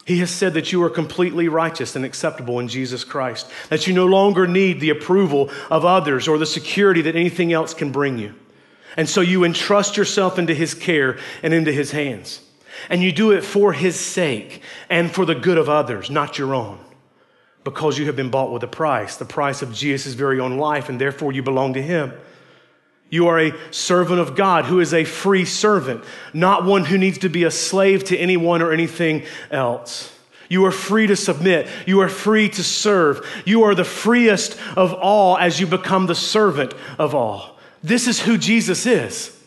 He 0.06 0.20
has 0.20 0.30
said 0.30 0.54
that 0.54 0.72
you 0.72 0.84
are 0.84 0.90
completely 0.90 1.48
righteous 1.48 1.96
and 1.96 2.06
acceptable 2.06 2.60
in 2.60 2.68
Jesus 2.68 3.04
Christ, 3.04 3.50
that 3.70 3.88
you 3.88 3.96
no 3.96 4.06
longer 4.06 4.46
need 4.46 4.80
the 4.80 4.92
approval 4.92 5.50
of 5.72 5.84
others 5.84 6.28
or 6.28 6.38
the 6.38 6.46
security 6.46 7.02
that 7.02 7.16
anything 7.16 7.52
else 7.52 7.74
can 7.74 7.92
bring 7.92 8.20
you. 8.20 8.36
And 8.96 9.10
so 9.10 9.22
you 9.22 9.46
entrust 9.46 9.98
yourself 9.98 10.38
into 10.38 10.54
His 10.54 10.76
care 10.76 11.18
and 11.42 11.56
into 11.56 11.72
His 11.72 11.90
hands. 11.90 12.42
And 12.90 13.02
you 13.02 13.12
do 13.12 13.32
it 13.32 13.44
for 13.44 13.74
His 13.74 14.00
sake 14.00 14.62
and 14.90 15.12
for 15.12 15.26
the 15.26 15.36
good 15.36 15.58
of 15.58 15.70
others, 15.70 16.10
not 16.10 16.38
your 16.38 16.56
own, 16.56 16.80
because 17.64 17.98
you 17.98 18.06
have 18.06 18.16
been 18.16 18.32
bought 18.32 18.52
with 18.52 18.64
a 18.64 18.68
price, 18.68 19.18
the 19.18 19.26
price 19.26 19.62
of 19.62 19.74
Jesus' 19.74 20.14
very 20.14 20.40
own 20.40 20.58
life, 20.58 20.90
and 20.90 21.00
therefore 21.00 21.32
you 21.32 21.44
belong 21.44 21.74
to 21.74 21.82
Him. 21.82 22.14
You 23.10 23.28
are 23.28 23.40
a 23.40 23.54
servant 23.72 24.22
of 24.22 24.36
God 24.36 24.66
who 24.66 24.80
is 24.80 24.94
a 24.94 25.04
free 25.04 25.44
servant, 25.44 26.04
not 26.34 26.64
one 26.64 26.86
who 26.86 26.98
needs 26.98 27.18
to 27.20 27.30
be 27.30 27.44
a 27.44 27.52
slave 27.52 28.06
to 28.06 28.18
anyone 28.18 28.62
or 28.62 28.72
anything 28.72 29.26
else. 29.52 30.18
You 30.48 30.66
are 30.66 30.72
free 30.72 31.08
to 31.08 31.16
submit. 31.16 31.68
You 31.86 32.02
are 32.02 32.10
free 32.10 32.50
to 32.50 32.64
serve. 32.64 33.26
You 33.46 33.64
are 33.64 33.76
the 33.76 33.86
freest 33.86 34.58
of 34.76 34.94
all 34.94 35.38
as 35.38 35.60
you 35.60 35.68
become 35.68 36.08
the 36.08 36.16
servant 36.16 36.74
of 36.98 37.16
all. 37.16 37.58
This 37.84 38.08
is 38.08 38.22
who 38.22 38.38
Jesus 38.38 38.86
is. 38.86 39.38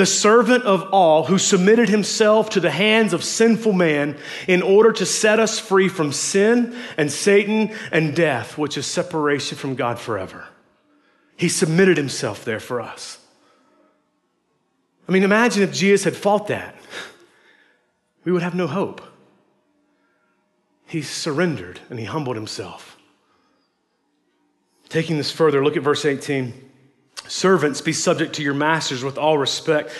The 0.00 0.06
servant 0.06 0.64
of 0.64 0.88
all 0.94 1.24
who 1.24 1.36
submitted 1.36 1.90
himself 1.90 2.48
to 2.50 2.60
the 2.60 2.70
hands 2.70 3.12
of 3.12 3.22
sinful 3.22 3.74
man 3.74 4.16
in 4.48 4.62
order 4.62 4.92
to 4.92 5.04
set 5.04 5.38
us 5.38 5.58
free 5.58 5.90
from 5.90 6.10
sin 6.10 6.74
and 6.96 7.12
Satan 7.12 7.76
and 7.92 8.16
death, 8.16 8.56
which 8.56 8.78
is 8.78 8.86
separation 8.86 9.58
from 9.58 9.74
God 9.74 9.98
forever. 9.98 10.48
He 11.36 11.50
submitted 11.50 11.98
himself 11.98 12.46
there 12.46 12.60
for 12.60 12.80
us. 12.80 13.18
I 15.06 15.12
mean, 15.12 15.22
imagine 15.22 15.62
if 15.64 15.74
Jesus 15.74 16.04
had 16.04 16.16
fought 16.16 16.46
that. 16.46 16.74
We 18.24 18.32
would 18.32 18.40
have 18.40 18.54
no 18.54 18.68
hope. 18.68 19.02
He 20.86 21.02
surrendered 21.02 21.78
and 21.90 21.98
he 21.98 22.06
humbled 22.06 22.36
himself. 22.36 22.96
Taking 24.88 25.18
this 25.18 25.30
further, 25.30 25.62
look 25.62 25.76
at 25.76 25.82
verse 25.82 26.06
18. 26.06 26.69
Servants, 27.28 27.80
be 27.80 27.92
subject 27.92 28.34
to 28.34 28.42
your 28.42 28.54
masters 28.54 29.04
with 29.04 29.18
all 29.18 29.38
respect, 29.38 29.90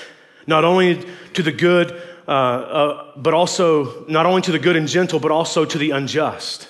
not 0.47 0.65
only 0.65 1.07
to 1.35 1.43
the 1.43 1.53
good, 1.53 1.93
uh, 2.27 2.31
uh, 2.31 3.13
but 3.17 3.35
also, 3.35 4.05
not 4.07 4.27
only 4.27 4.43
to 4.43 4.53
the 4.53 4.59
good 4.59 4.77
and 4.77 4.89
gentle, 4.89 5.21
but 5.21 5.31
also 5.31 5.65
to 5.65 5.79
the 5.79 5.91
unjust. 5.91 6.69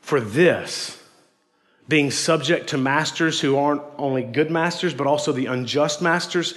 For 0.00 0.20
this, 0.20 1.00
being 1.88 2.10
subject 2.10 2.68
to 2.68 2.78
masters 2.78 3.40
who 3.40 3.56
aren't 3.56 3.82
only 3.98 4.22
good 4.22 4.50
masters, 4.50 4.94
but 4.94 5.06
also 5.06 5.32
the 5.32 5.46
unjust 5.46 6.00
masters. 6.00 6.54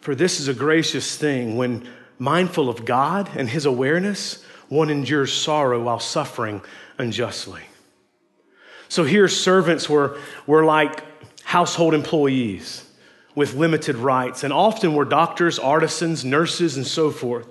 For 0.00 0.14
this 0.14 0.40
is 0.40 0.48
a 0.48 0.54
gracious 0.54 1.16
thing 1.16 1.56
when, 1.56 1.88
mindful 2.18 2.68
of 2.68 2.84
God 2.84 3.30
and 3.36 3.48
his 3.48 3.66
awareness, 3.66 4.44
one 4.68 4.90
endures 4.90 5.32
sorrow 5.32 5.82
while 5.82 5.98
suffering 5.98 6.62
unjustly. 6.98 7.62
So 8.88 9.04
here, 9.04 9.26
servants 9.26 9.88
were, 9.88 10.18
were 10.46 10.64
like 10.64 11.11
household 11.52 11.92
employees 11.92 12.82
with 13.34 13.52
limited 13.52 13.94
rights, 13.94 14.42
and 14.42 14.54
often 14.54 14.94
were 14.94 15.04
doctors, 15.04 15.58
artisans, 15.58 16.24
nurses, 16.24 16.78
and 16.78 16.86
so 16.86 17.10
forth. 17.10 17.46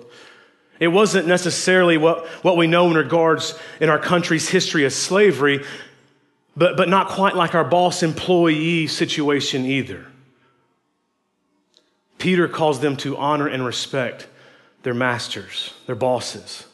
It 0.80 0.88
wasn't 0.88 1.28
necessarily 1.28 1.98
what, 1.98 2.26
what 2.42 2.56
we 2.56 2.66
know 2.66 2.88
in 2.88 2.96
regards 2.96 3.56
in 3.78 3.88
our 3.88 4.00
country's 4.00 4.48
history 4.48 4.84
as 4.84 4.96
slavery, 4.96 5.64
but, 6.56 6.76
but 6.76 6.88
not 6.88 7.10
quite 7.10 7.36
like 7.36 7.54
our 7.54 7.62
boss 7.64 8.02
employee 8.02 8.88
situation 8.88 9.64
either. 9.64 10.04
Peter 12.18 12.48
calls 12.48 12.80
them 12.80 12.96
to 12.96 13.16
honor 13.16 13.46
and 13.46 13.64
respect 13.64 14.26
their 14.82 14.94
masters, 14.94 15.74
their 15.86 15.94
bosses, 15.94 16.66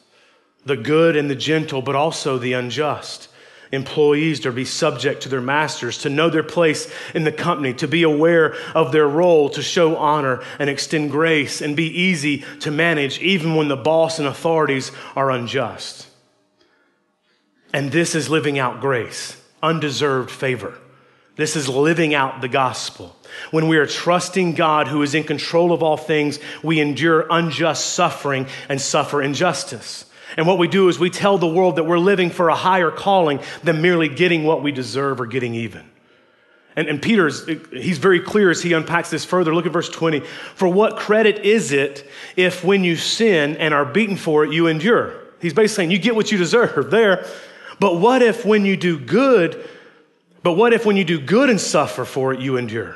the 0.65 0.77
good 0.77 1.15
and 1.15 1.29
the 1.29 1.35
gentle, 1.35 1.83
but 1.83 1.95
also 1.95 2.39
the 2.39 2.53
unjust. 2.53 3.28
Employees 3.71 4.39
to 4.41 4.51
be 4.51 4.65
subject 4.65 5.21
to 5.23 5.29
their 5.29 5.41
masters, 5.41 5.99
to 5.99 6.09
know 6.09 6.29
their 6.29 6.43
place 6.43 6.91
in 7.13 7.23
the 7.23 7.31
company, 7.31 7.73
to 7.75 7.87
be 7.87 8.03
aware 8.03 8.55
of 8.73 8.91
their 8.91 9.07
role, 9.07 9.49
to 9.49 9.61
show 9.61 9.95
honor 9.97 10.43
and 10.57 10.69
extend 10.69 11.11
grace, 11.11 11.61
and 11.61 11.75
be 11.75 11.87
easy 11.87 12.43
to 12.61 12.71
manage 12.71 13.19
even 13.19 13.55
when 13.55 13.67
the 13.67 13.77
boss 13.77 14.17
and 14.17 14.27
authorities 14.27 14.91
are 15.15 15.29
unjust. 15.29 16.07
And 17.71 17.91
this 17.91 18.15
is 18.15 18.29
living 18.29 18.57
out 18.57 18.81
grace 18.81 19.35
undeserved 19.61 20.31
favor. 20.31 20.77
This 21.35 21.55
is 21.55 21.69
living 21.69 22.13
out 22.13 22.41
the 22.41 22.47
gospel. 22.49 23.15
When 23.51 23.67
we 23.67 23.77
are 23.77 23.85
trusting 23.85 24.55
God 24.55 24.87
who 24.87 25.01
is 25.03 25.15
in 25.15 25.23
control 25.23 25.71
of 25.71 25.81
all 25.81 25.95
things, 25.95 26.39
we 26.63 26.79
endure 26.79 27.25
unjust 27.29 27.93
suffering 27.93 28.47
and 28.67 28.81
suffer 28.81 29.21
injustice. 29.21 30.05
And 30.37 30.45
what 30.45 30.57
we 30.57 30.67
do 30.67 30.89
is 30.89 30.99
we 30.99 31.09
tell 31.09 31.37
the 31.37 31.47
world 31.47 31.77
that 31.77 31.85
we're 31.85 31.99
living 31.99 32.29
for 32.29 32.49
a 32.49 32.55
higher 32.55 32.91
calling 32.91 33.39
than 33.63 33.81
merely 33.81 34.09
getting 34.09 34.43
what 34.43 34.61
we 34.61 34.71
deserve 34.71 35.19
or 35.19 35.25
getting 35.25 35.55
even. 35.55 35.89
And, 36.75 36.87
and 36.87 37.01
Peter's, 37.01 37.45
he's 37.71 37.97
very 37.97 38.19
clear 38.19 38.49
as 38.49 38.61
he 38.61 38.73
unpacks 38.73 39.09
this 39.09 39.25
further. 39.25 39.53
Look 39.53 39.65
at 39.65 39.73
verse 39.73 39.89
20. 39.89 40.21
For 40.55 40.67
what 40.67 40.97
credit 40.97 41.39
is 41.39 41.71
it 41.71 42.09
if 42.35 42.63
when 42.63 42.83
you 42.83 42.95
sin 42.95 43.57
and 43.57 43.73
are 43.73 43.85
beaten 43.85 44.15
for 44.15 44.45
it, 44.45 44.53
you 44.53 44.67
endure? 44.67 45.13
He's 45.41 45.53
basically 45.53 45.75
saying 45.75 45.91
you 45.91 45.99
get 45.99 46.15
what 46.15 46.31
you 46.31 46.37
deserve 46.37 46.91
there. 46.91 47.25
But 47.79 47.97
what 47.97 48.21
if 48.21 48.45
when 48.45 48.65
you 48.65 48.77
do 48.77 48.99
good, 48.99 49.67
but 50.43 50.53
what 50.53 50.73
if 50.73 50.85
when 50.85 50.95
you 50.95 51.05
do 51.05 51.19
good 51.19 51.49
and 51.49 51.59
suffer 51.59 52.05
for 52.05 52.33
it, 52.33 52.39
you 52.39 52.57
endure? 52.57 52.95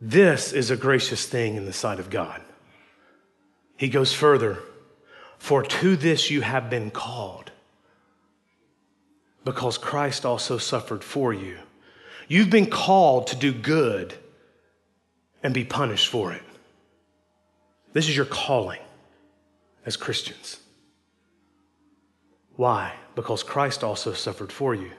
This 0.00 0.52
is 0.52 0.70
a 0.70 0.76
gracious 0.76 1.26
thing 1.26 1.56
in 1.56 1.66
the 1.66 1.72
sight 1.72 2.00
of 2.00 2.08
God. 2.08 2.40
He 3.76 3.88
goes 3.88 4.12
further, 4.12 4.58
for 5.40 5.62
to 5.62 5.96
this 5.96 6.30
you 6.30 6.42
have 6.42 6.68
been 6.68 6.90
called, 6.90 7.50
because 9.42 9.78
Christ 9.78 10.26
also 10.26 10.58
suffered 10.58 11.02
for 11.02 11.32
you. 11.32 11.56
You've 12.28 12.50
been 12.50 12.70
called 12.70 13.26
to 13.28 13.36
do 13.36 13.52
good 13.52 14.14
and 15.42 15.54
be 15.54 15.64
punished 15.64 16.08
for 16.08 16.32
it. 16.32 16.42
This 17.94 18.08
is 18.08 18.16
your 18.16 18.26
calling 18.26 18.78
as 19.86 19.96
Christians. 19.96 20.60
Why? 22.56 22.92
Because 23.14 23.42
Christ 23.42 23.82
also 23.82 24.12
suffered 24.12 24.52
for 24.52 24.74
you, 24.74 24.90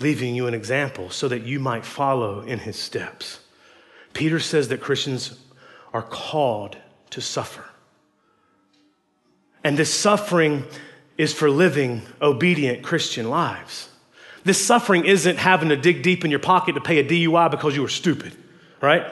leaving 0.00 0.34
you 0.34 0.46
an 0.46 0.54
example 0.54 1.10
so 1.10 1.28
that 1.28 1.42
you 1.42 1.60
might 1.60 1.84
follow 1.84 2.40
in 2.40 2.58
his 2.58 2.76
steps. 2.76 3.40
Peter 4.14 4.40
says 4.40 4.68
that 4.68 4.80
Christians 4.80 5.38
are 5.92 6.02
called 6.02 6.78
to 7.10 7.20
suffer. 7.20 7.66
And 9.64 9.76
this 9.76 9.92
suffering 9.92 10.64
is 11.16 11.32
for 11.32 11.50
living 11.50 12.02
obedient 12.22 12.82
Christian 12.82 13.28
lives. 13.28 13.88
This 14.44 14.64
suffering 14.64 15.04
isn't 15.04 15.36
having 15.36 15.68
to 15.70 15.76
dig 15.76 16.02
deep 16.02 16.24
in 16.24 16.30
your 16.30 16.40
pocket 16.40 16.74
to 16.74 16.80
pay 16.80 16.98
a 16.98 17.04
DUI 17.04 17.50
because 17.50 17.74
you 17.74 17.82
were 17.82 17.88
stupid, 17.88 18.32
right? 18.80 19.06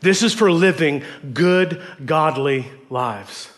This 0.00 0.22
is 0.22 0.34
for 0.34 0.50
living 0.50 1.02
good, 1.32 1.80
godly 2.04 2.66
lives. 2.90 3.50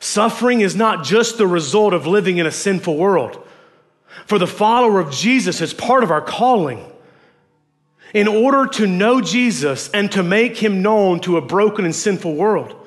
Suffering 0.00 0.60
is 0.60 0.74
not 0.74 1.04
just 1.04 1.38
the 1.38 1.46
result 1.46 1.94
of 1.94 2.06
living 2.06 2.38
in 2.38 2.46
a 2.46 2.50
sinful 2.50 2.96
world. 2.96 3.46
For 4.26 4.38
the 4.38 4.46
follower 4.46 5.00
of 5.00 5.12
Jesus, 5.12 5.60
it's 5.60 5.72
part 5.72 6.02
of 6.02 6.10
our 6.10 6.20
calling. 6.20 6.84
In 8.12 8.28
order 8.28 8.66
to 8.72 8.86
know 8.86 9.20
Jesus 9.20 9.90
and 9.90 10.10
to 10.12 10.22
make 10.22 10.56
him 10.56 10.82
known 10.82 11.20
to 11.20 11.36
a 11.36 11.40
broken 11.40 11.84
and 11.84 11.94
sinful 11.94 12.34
world, 12.34 12.83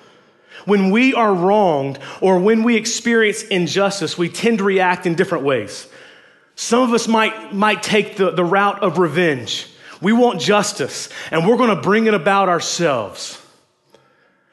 when 0.66 0.92
we 0.92 1.14
are 1.14 1.34
wronged 1.34 2.00
or 2.22 2.40
when 2.40 2.64
we 2.64 2.76
experience 2.76 3.44
injustice, 3.44 4.18
we 4.18 4.30
tend 4.30 4.60
to 4.60 4.64
react 4.64 5.06
in 5.06 5.16
different 5.16 5.44
ways. 5.44 5.88
Some 6.56 6.82
of 6.82 6.94
us 6.94 7.08
might, 7.08 7.54
might 7.54 7.84
take 7.84 8.18
the, 8.18 8.32
the 8.32 8.44
route 8.44 8.82
of 8.82 8.98
revenge. 8.98 9.68
We 10.02 10.14
want 10.14 10.42
justice, 10.42 11.10
and 11.32 11.48
we're 11.48 11.58
going 11.58 11.76
to 11.76 11.82
bring 11.82 12.08
it 12.08 12.14
about 12.14 12.50
ourselves. 12.50 13.42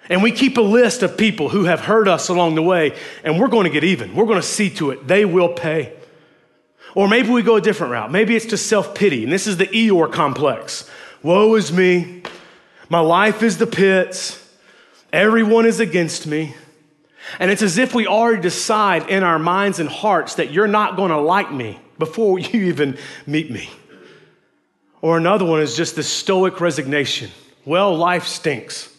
And 0.08 0.22
we 0.22 0.32
keep 0.32 0.58
a 0.58 0.62
list 0.62 1.02
of 1.02 1.16
people 1.16 1.48
who 1.48 1.64
have 1.64 1.80
hurt 1.80 2.08
us 2.08 2.28
along 2.28 2.56
the 2.56 2.62
way, 2.62 2.96
and 3.22 3.40
we're 3.40 3.48
going 3.48 3.64
to 3.64 3.70
get 3.70 3.84
even. 3.84 4.14
We're 4.14 4.26
going 4.26 4.40
to 4.40 4.46
see 4.46 4.70
to 4.70 4.90
it. 4.90 5.06
They 5.06 5.24
will 5.24 5.54
pay. 5.54 5.94
Or 6.94 7.08
maybe 7.08 7.30
we 7.30 7.42
go 7.42 7.56
a 7.56 7.60
different 7.60 7.92
route. 7.92 8.12
Maybe 8.12 8.36
it's 8.36 8.46
just 8.46 8.66
self 8.66 8.94
pity, 8.94 9.24
and 9.24 9.32
this 9.32 9.46
is 9.46 9.56
the 9.56 9.66
Eeyore 9.66 10.12
complex. 10.12 10.88
Woe 11.22 11.54
is 11.54 11.72
me. 11.72 12.22
My 12.90 13.00
life 13.00 13.42
is 13.42 13.56
the 13.56 13.66
pits. 13.66 14.43
Everyone 15.14 15.64
is 15.64 15.78
against 15.78 16.26
me. 16.26 16.56
And 17.38 17.48
it's 17.48 17.62
as 17.62 17.78
if 17.78 17.94
we 17.94 18.08
already 18.08 18.42
decide 18.42 19.08
in 19.08 19.22
our 19.22 19.38
minds 19.38 19.78
and 19.78 19.88
hearts 19.88 20.34
that 20.34 20.50
you're 20.50 20.66
not 20.66 20.96
going 20.96 21.12
to 21.12 21.20
like 21.20 21.52
me 21.52 21.78
before 22.00 22.38
you 22.40 22.64
even 22.64 22.98
meet 23.24 23.48
me. 23.48 23.70
Or 25.00 25.16
another 25.16 25.44
one 25.44 25.60
is 25.60 25.76
just 25.76 25.94
the 25.94 26.02
stoic 26.02 26.60
resignation. 26.60 27.30
Well, 27.64 27.96
life 27.96 28.26
stinks. 28.26 28.92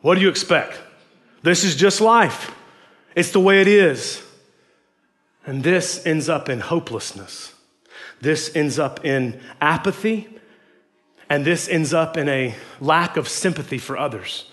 What 0.00 0.14
do 0.14 0.22
you 0.22 0.30
expect? 0.30 0.80
This 1.42 1.62
is 1.62 1.76
just 1.76 2.00
life. 2.00 2.54
It's 3.14 3.32
the 3.32 3.40
way 3.40 3.60
it 3.60 3.68
is. 3.68 4.22
And 5.44 5.62
this 5.62 6.06
ends 6.06 6.30
up 6.30 6.48
in 6.48 6.60
hopelessness. 6.60 7.52
This 8.22 8.56
ends 8.56 8.78
up 8.78 9.04
in 9.04 9.42
apathy. 9.60 10.26
And 11.28 11.44
this 11.44 11.68
ends 11.68 11.92
up 11.92 12.16
in 12.16 12.30
a 12.30 12.54
lack 12.80 13.18
of 13.18 13.28
sympathy 13.28 13.76
for 13.76 13.98
others. 13.98 14.46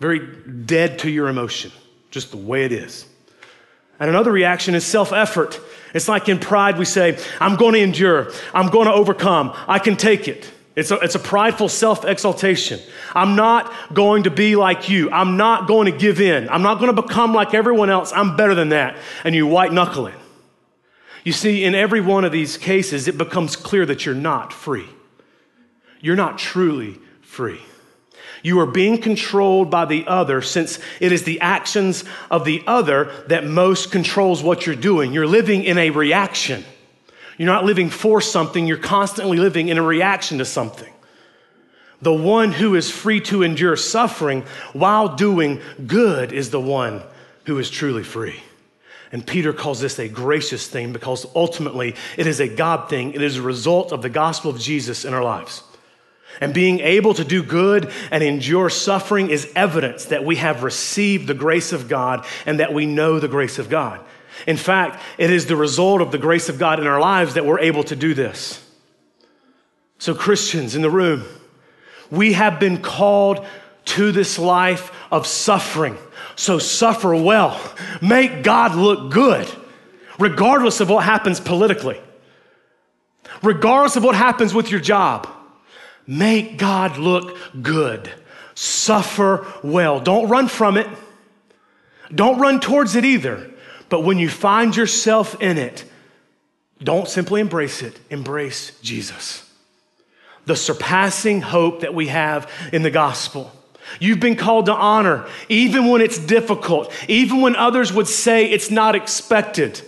Very 0.00 0.20
dead 0.20 1.00
to 1.00 1.10
your 1.10 1.28
emotion, 1.28 1.72
just 2.10 2.30
the 2.30 2.36
way 2.36 2.64
it 2.64 2.72
is. 2.72 3.06
And 4.00 4.08
another 4.08 4.30
reaction 4.30 4.74
is 4.74 4.86
self 4.86 5.12
effort. 5.12 5.60
It's 5.94 6.08
like 6.08 6.28
in 6.28 6.38
pride, 6.38 6.78
we 6.78 6.84
say, 6.84 7.18
I'm 7.40 7.56
going 7.56 7.74
to 7.74 7.80
endure, 7.80 8.30
I'm 8.54 8.70
going 8.70 8.86
to 8.86 8.92
overcome, 8.92 9.54
I 9.66 9.78
can 9.78 9.96
take 9.96 10.28
it. 10.28 10.50
It's 10.76 10.92
a, 10.92 10.96
it's 11.00 11.16
a 11.16 11.18
prideful 11.18 11.68
self 11.68 12.04
exaltation. 12.04 12.78
I'm 13.12 13.34
not 13.34 13.72
going 13.92 14.22
to 14.24 14.30
be 14.30 14.54
like 14.54 14.88
you. 14.88 15.10
I'm 15.10 15.36
not 15.36 15.66
going 15.66 15.90
to 15.90 15.98
give 15.98 16.20
in. 16.20 16.48
I'm 16.48 16.62
not 16.62 16.78
going 16.78 16.94
to 16.94 17.02
become 17.02 17.34
like 17.34 17.52
everyone 17.52 17.90
else. 17.90 18.12
I'm 18.14 18.36
better 18.36 18.54
than 18.54 18.68
that. 18.68 18.96
And 19.24 19.34
you 19.34 19.48
white 19.48 19.72
knuckle 19.72 20.06
it. 20.06 20.14
You 21.24 21.32
see, 21.32 21.64
in 21.64 21.74
every 21.74 22.00
one 22.00 22.24
of 22.24 22.30
these 22.30 22.56
cases, 22.56 23.08
it 23.08 23.18
becomes 23.18 23.56
clear 23.56 23.84
that 23.86 24.06
you're 24.06 24.14
not 24.14 24.52
free. 24.52 24.88
You're 26.00 26.14
not 26.14 26.38
truly 26.38 27.00
free. 27.22 27.60
You 28.42 28.60
are 28.60 28.66
being 28.66 29.00
controlled 29.00 29.70
by 29.70 29.84
the 29.84 30.06
other 30.06 30.42
since 30.42 30.78
it 31.00 31.12
is 31.12 31.24
the 31.24 31.40
actions 31.40 32.04
of 32.30 32.44
the 32.44 32.62
other 32.66 33.12
that 33.28 33.44
most 33.44 33.90
controls 33.90 34.42
what 34.42 34.66
you're 34.66 34.76
doing. 34.76 35.12
You're 35.12 35.26
living 35.26 35.64
in 35.64 35.78
a 35.78 35.90
reaction. 35.90 36.64
You're 37.36 37.46
not 37.46 37.64
living 37.64 37.88
for 37.88 38.20
something, 38.20 38.66
you're 38.66 38.76
constantly 38.76 39.38
living 39.38 39.68
in 39.68 39.78
a 39.78 39.82
reaction 39.82 40.38
to 40.38 40.44
something. 40.44 40.92
The 42.02 42.12
one 42.12 42.52
who 42.52 42.74
is 42.74 42.90
free 42.90 43.20
to 43.22 43.42
endure 43.42 43.76
suffering 43.76 44.42
while 44.72 45.16
doing 45.16 45.60
good 45.86 46.32
is 46.32 46.50
the 46.50 46.60
one 46.60 47.02
who 47.46 47.58
is 47.58 47.70
truly 47.70 48.04
free. 48.04 48.40
And 49.10 49.26
Peter 49.26 49.52
calls 49.52 49.80
this 49.80 49.98
a 49.98 50.08
gracious 50.08 50.68
thing 50.68 50.92
because 50.92 51.26
ultimately 51.34 51.94
it 52.16 52.26
is 52.26 52.40
a 52.40 52.48
God 52.48 52.90
thing. 52.90 53.14
It 53.14 53.22
is 53.22 53.38
a 53.38 53.42
result 53.42 53.92
of 53.92 54.02
the 54.02 54.10
gospel 54.10 54.50
of 54.50 54.60
Jesus 54.60 55.04
in 55.04 55.14
our 55.14 55.24
lives. 55.24 55.62
And 56.40 56.54
being 56.54 56.80
able 56.80 57.14
to 57.14 57.24
do 57.24 57.42
good 57.42 57.92
and 58.10 58.22
endure 58.22 58.70
suffering 58.70 59.30
is 59.30 59.50
evidence 59.56 60.06
that 60.06 60.24
we 60.24 60.36
have 60.36 60.62
received 60.62 61.26
the 61.26 61.34
grace 61.34 61.72
of 61.72 61.88
God 61.88 62.24
and 62.46 62.60
that 62.60 62.72
we 62.72 62.86
know 62.86 63.18
the 63.18 63.28
grace 63.28 63.58
of 63.58 63.68
God. 63.68 64.00
In 64.46 64.56
fact, 64.56 65.02
it 65.18 65.30
is 65.30 65.46
the 65.46 65.56
result 65.56 66.00
of 66.00 66.12
the 66.12 66.18
grace 66.18 66.48
of 66.48 66.58
God 66.58 66.78
in 66.78 66.86
our 66.86 67.00
lives 67.00 67.34
that 67.34 67.44
we're 67.44 67.58
able 67.60 67.82
to 67.84 67.96
do 67.96 68.14
this. 68.14 68.64
So, 69.98 70.14
Christians 70.14 70.76
in 70.76 70.82
the 70.82 70.90
room, 70.90 71.24
we 72.10 72.34
have 72.34 72.60
been 72.60 72.80
called 72.80 73.44
to 73.86 74.12
this 74.12 74.38
life 74.38 74.92
of 75.10 75.26
suffering. 75.26 75.98
So, 76.36 76.60
suffer 76.60 77.16
well. 77.16 77.60
Make 78.00 78.44
God 78.44 78.76
look 78.76 79.10
good, 79.10 79.50
regardless 80.20 80.78
of 80.80 80.88
what 80.88 81.04
happens 81.04 81.40
politically, 81.40 82.00
regardless 83.42 83.96
of 83.96 84.04
what 84.04 84.14
happens 84.14 84.54
with 84.54 84.70
your 84.70 84.80
job. 84.80 85.28
Make 86.08 86.56
God 86.56 86.96
look 86.96 87.36
good. 87.62 88.10
Suffer 88.54 89.46
well. 89.62 90.00
Don't 90.00 90.28
run 90.28 90.48
from 90.48 90.78
it. 90.78 90.88
Don't 92.12 92.40
run 92.40 92.60
towards 92.60 92.96
it 92.96 93.04
either. 93.04 93.50
But 93.90 94.00
when 94.00 94.18
you 94.18 94.30
find 94.30 94.74
yourself 94.74 95.40
in 95.42 95.58
it, 95.58 95.84
don't 96.82 97.06
simply 97.06 97.42
embrace 97.42 97.82
it, 97.82 98.00
embrace 98.08 98.72
Jesus. 98.80 99.44
The 100.46 100.56
surpassing 100.56 101.42
hope 101.42 101.80
that 101.80 101.94
we 101.94 102.06
have 102.08 102.50
in 102.72 102.82
the 102.82 102.90
gospel. 102.90 103.52
You've 104.00 104.20
been 104.20 104.36
called 104.36 104.66
to 104.66 104.74
honor, 104.74 105.26
even 105.50 105.88
when 105.88 106.00
it's 106.00 106.18
difficult, 106.18 106.90
even 107.06 107.42
when 107.42 107.54
others 107.54 107.92
would 107.92 108.08
say 108.08 108.50
it's 108.50 108.70
not 108.70 108.94
expected, 108.94 109.82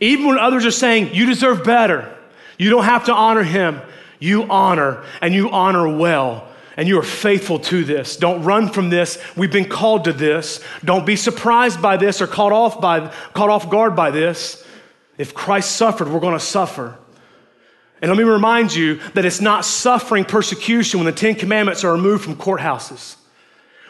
even 0.00 0.26
when 0.26 0.38
others 0.38 0.64
are 0.64 0.70
saying 0.70 1.14
you 1.14 1.26
deserve 1.26 1.64
better. 1.64 2.16
You 2.58 2.70
don't 2.70 2.84
have 2.84 3.06
to 3.06 3.12
honor 3.12 3.42
him. 3.42 3.80
You 4.22 4.44
honor, 4.44 5.02
and 5.20 5.34
you 5.34 5.50
honor 5.50 5.88
well 5.88 6.48
and 6.76 6.88
you 6.88 6.96
are 6.98 7.02
faithful 7.02 7.58
to 7.58 7.82
this. 7.82 8.16
Don't 8.16 8.44
run 8.44 8.68
from 8.68 8.88
this. 8.88 9.18
We've 9.36 9.52
been 9.52 9.68
called 9.68 10.04
to 10.04 10.12
this. 10.12 10.60
Don't 10.84 11.04
be 11.04 11.16
surprised 11.16 11.82
by 11.82 11.96
this 11.96 12.22
or 12.22 12.28
caught 12.28 12.52
off 12.52 12.80
by 12.80 13.12
caught 13.34 13.50
off 13.50 13.68
guard 13.68 13.96
by 13.96 14.12
this. 14.12 14.64
If 15.18 15.34
Christ 15.34 15.72
suffered, 15.72 16.08
we're 16.08 16.20
going 16.20 16.38
to 16.38 16.44
suffer. 16.44 16.96
And 18.00 18.10
let 18.10 18.16
me 18.16 18.24
remind 18.24 18.72
you 18.72 19.00
that 19.14 19.24
it's 19.24 19.40
not 19.40 19.64
suffering 19.64 20.24
persecution 20.24 21.00
when 21.00 21.06
the 21.06 21.12
10 21.12 21.34
commandments 21.34 21.82
are 21.82 21.92
removed 21.92 22.24
from 22.24 22.36
courthouses. 22.36 23.16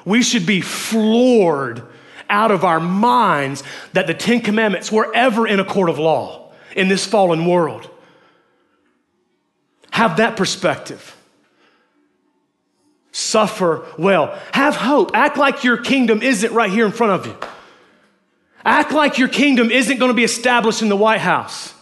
We 0.07 0.23
should 0.23 0.47
be 0.47 0.63
floored 0.63 1.83
out 2.31 2.51
of 2.51 2.65
our 2.65 2.81
minds 2.81 3.63
that 3.93 4.07
the 4.07 4.15
10 4.15 4.41
commandments 4.41 4.91
were 4.91 5.15
ever 5.15 5.47
in 5.47 5.61
a 5.61 5.65
court 5.65 5.91
of 5.91 5.99
law 5.99 6.53
in 6.75 6.89
this 6.89 7.07
fallen 7.07 7.45
world. 7.45 7.91
Have 9.93 10.17
that 10.17 10.37
perspective. 10.37 11.17
Suffer 13.13 13.87
well. 13.99 14.39
Have 14.53 14.75
hope. 14.75 15.11
Act 15.15 15.37
like 15.37 15.65
your 15.65 15.77
kingdom 15.77 16.23
isn't 16.23 16.53
right 16.53 16.71
here 16.71 16.87
in 16.87 16.93
front 16.93 17.13
of 17.13 17.27
you. 17.27 17.37
Act 18.65 18.93
like 18.93 19.19
your 19.19 19.29
kingdom 19.29 19.71
isn't 19.71 19.99
going 19.99 20.09
to 20.09 20.15
be 20.15 20.25
established 20.25 20.81
in 20.81 20.89
the 20.89 20.97
White 20.97 21.21
House. 21.21 21.75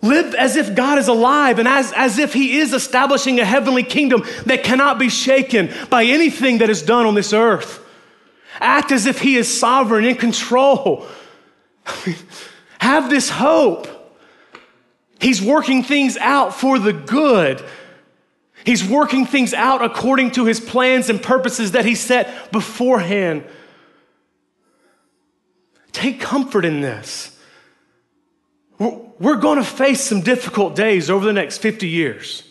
Live 0.00 0.34
as 0.34 0.56
if 0.56 0.74
God 0.74 0.98
is 0.98 1.08
alive 1.08 1.58
and 1.58 1.68
as, 1.68 1.92
as 1.92 2.18
if 2.18 2.32
He 2.32 2.58
is 2.58 2.72
establishing 2.72 3.38
a 3.38 3.44
heavenly 3.44 3.82
kingdom 3.82 4.24
that 4.46 4.62
cannot 4.64 4.98
be 4.98 5.10
shaken 5.10 5.70
by 5.90 6.04
anything 6.04 6.58
that 6.58 6.70
is 6.70 6.80
done 6.80 7.04
on 7.04 7.14
this 7.14 7.34
earth. 7.34 7.84
Act 8.60 8.92
as 8.92 9.04
if 9.04 9.20
He 9.20 9.36
is 9.36 9.58
sovereign, 9.58 10.06
in 10.06 10.16
control. 10.16 11.06
Have 12.80 13.10
this 13.10 13.28
hope. 13.28 13.97
He's 15.20 15.42
working 15.42 15.82
things 15.82 16.16
out 16.16 16.54
for 16.54 16.78
the 16.78 16.92
good. 16.92 17.64
He's 18.64 18.84
working 18.84 19.26
things 19.26 19.54
out 19.54 19.82
according 19.82 20.32
to 20.32 20.44
His 20.44 20.60
plans 20.60 21.10
and 21.10 21.22
purposes 21.22 21.72
that 21.72 21.84
He 21.84 21.94
set 21.94 22.52
beforehand. 22.52 23.44
Take 25.92 26.20
comfort 26.20 26.64
in 26.64 26.80
this. 26.80 27.36
We're 28.78 29.36
going 29.36 29.58
to 29.58 29.64
face 29.64 30.00
some 30.00 30.20
difficult 30.20 30.76
days 30.76 31.10
over 31.10 31.24
the 31.24 31.32
next 31.32 31.58
50 31.58 31.88
years. 31.88 32.44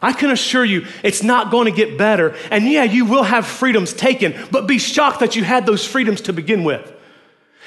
I 0.00 0.12
can 0.12 0.30
assure 0.30 0.64
you 0.64 0.86
it's 1.02 1.22
not 1.22 1.50
going 1.50 1.66
to 1.66 1.76
get 1.76 1.98
better. 1.98 2.34
And 2.50 2.70
yeah, 2.70 2.84
you 2.84 3.04
will 3.04 3.22
have 3.22 3.46
freedoms 3.46 3.92
taken, 3.92 4.34
but 4.50 4.66
be 4.66 4.78
shocked 4.78 5.20
that 5.20 5.36
you 5.36 5.44
had 5.44 5.66
those 5.66 5.86
freedoms 5.86 6.22
to 6.22 6.32
begin 6.32 6.64
with. 6.64 6.93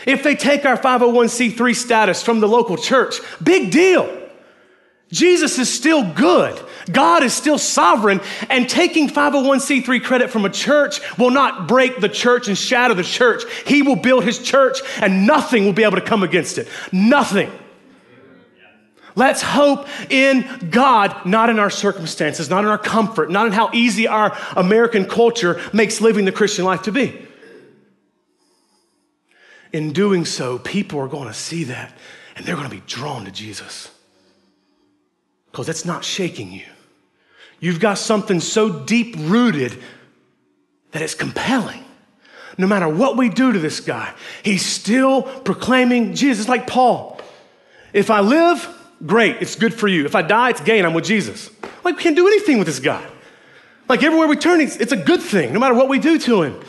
If 0.06 0.24
they 0.24 0.36
take 0.36 0.66
our 0.66 0.78
501c3 0.78 1.76
status 1.76 2.22
from 2.24 2.40
the 2.40 2.48
local 2.48 2.78
church, 2.78 3.20
big 3.44 3.72
deal. 3.72 4.14
Jesus 5.10 5.58
is 5.58 5.74
still 5.74 6.14
good. 6.14 6.62
God 6.92 7.24
is 7.24 7.34
still 7.34 7.58
sovereign, 7.58 8.20
and 8.50 8.70
taking 8.70 9.10
501c3 9.10 10.04
credit 10.04 10.30
from 10.30 10.46
a 10.46 10.50
church 10.50 11.00
will 11.18 11.32
not 11.32 11.68
break 11.68 12.00
the 12.00 12.10
church 12.10 12.48
and 12.48 12.58
shatter 12.58 12.94
the 12.94 13.04
church. 13.04 13.44
He 13.66 13.82
will 13.82 13.96
build 13.96 14.24
his 14.24 14.40
church, 14.40 14.80
and 15.02 15.26
nothing 15.26 15.66
will 15.66 15.74
be 15.74 15.84
able 15.84 15.96
to 15.96 16.02
come 16.02 16.24
against 16.24 16.58
it. 16.58 16.68
Nothing. 16.92 17.52
Let's 19.16 19.42
hope 19.42 19.88
in 20.12 20.70
God, 20.70 21.26
not 21.26 21.50
in 21.50 21.58
our 21.58 21.72
circumstances, 21.72 22.50
not 22.50 22.64
in 22.64 22.70
our 22.70 22.78
comfort, 22.78 23.32
not 23.32 23.48
in 23.48 23.54
how 23.54 23.72
easy 23.74 24.08
our 24.08 24.38
American 24.56 25.06
culture 25.06 25.60
makes 25.74 26.02
living 26.02 26.26
the 26.26 26.32
Christian 26.32 26.66
life 26.66 26.84
to 26.84 26.92
be. 26.92 27.27
In 29.74 29.92
doing 29.94 30.26
so, 30.26 30.60
people 30.60 31.00
are 31.00 31.08
going 31.08 31.28
to 31.28 31.34
see 31.34 31.66
that 31.66 31.94
and 32.36 32.46
they're 32.46 32.56
going 32.56 32.70
to 32.70 32.76
be 32.76 32.84
drawn 32.86 33.26
to 33.26 33.32
Jesus 33.32 33.92
because 35.52 35.68
that's 35.68 35.86
not 35.86 36.06
shaking 36.06 36.52
you. 36.52 36.66
You've 37.60 37.80
got 37.80 37.98
something 37.98 38.40
so 38.40 38.70
deep 38.70 39.16
rooted 39.18 39.82
that 40.92 41.02
it's 41.02 41.16
compelling. 41.16 41.84
No 42.60 42.68
matter 42.68 42.88
what 42.88 43.18
we 43.18 43.30
do 43.30 43.52
to 43.52 43.60
this 43.60 43.80
guy, 43.80 44.14
he's 44.44 44.66
still 44.66 45.24
proclaiming 45.24 46.14
Jesus, 46.14 46.48
like 46.48 46.68
Paul. 46.68 47.20
If 47.94 48.10
I 48.10 48.20
live, 48.20 48.68
great, 49.06 49.38
it's 49.42 49.56
good 49.56 49.74
for 49.74 49.88
you. 49.88 50.06
If 50.06 50.16
I 50.16 50.22
die, 50.22 50.52
it's 50.52 50.62
gain, 50.62 50.86
I'm 50.86 50.94
with 50.94 51.06
Jesus. 51.06 51.50
Like, 51.84 51.98
we 51.98 52.04
can't 52.04 52.16
do 52.16 52.28
anything 52.28 52.58
with 52.58 52.68
this 52.68 52.80
guy. 52.80 53.04
Like, 53.90 54.04
everywhere 54.04 54.28
we 54.28 54.36
turn, 54.36 54.62
it's 54.62 54.92
a 54.92 54.98
good 54.98 55.22
thing, 55.22 55.54
no 55.54 55.60
matter 55.60 55.74
what 55.74 55.90
we 55.90 55.98
do 55.98 56.20
to 56.20 56.44
him. 56.44 56.60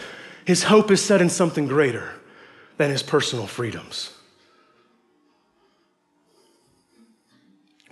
His 0.44 0.62
hope 0.62 0.90
is 0.90 1.02
set 1.02 1.20
in 1.20 1.28
something 1.28 1.66
greater 1.66 2.17
than 2.78 2.90
his 2.90 3.02
personal 3.02 3.46
freedoms. 3.46 4.12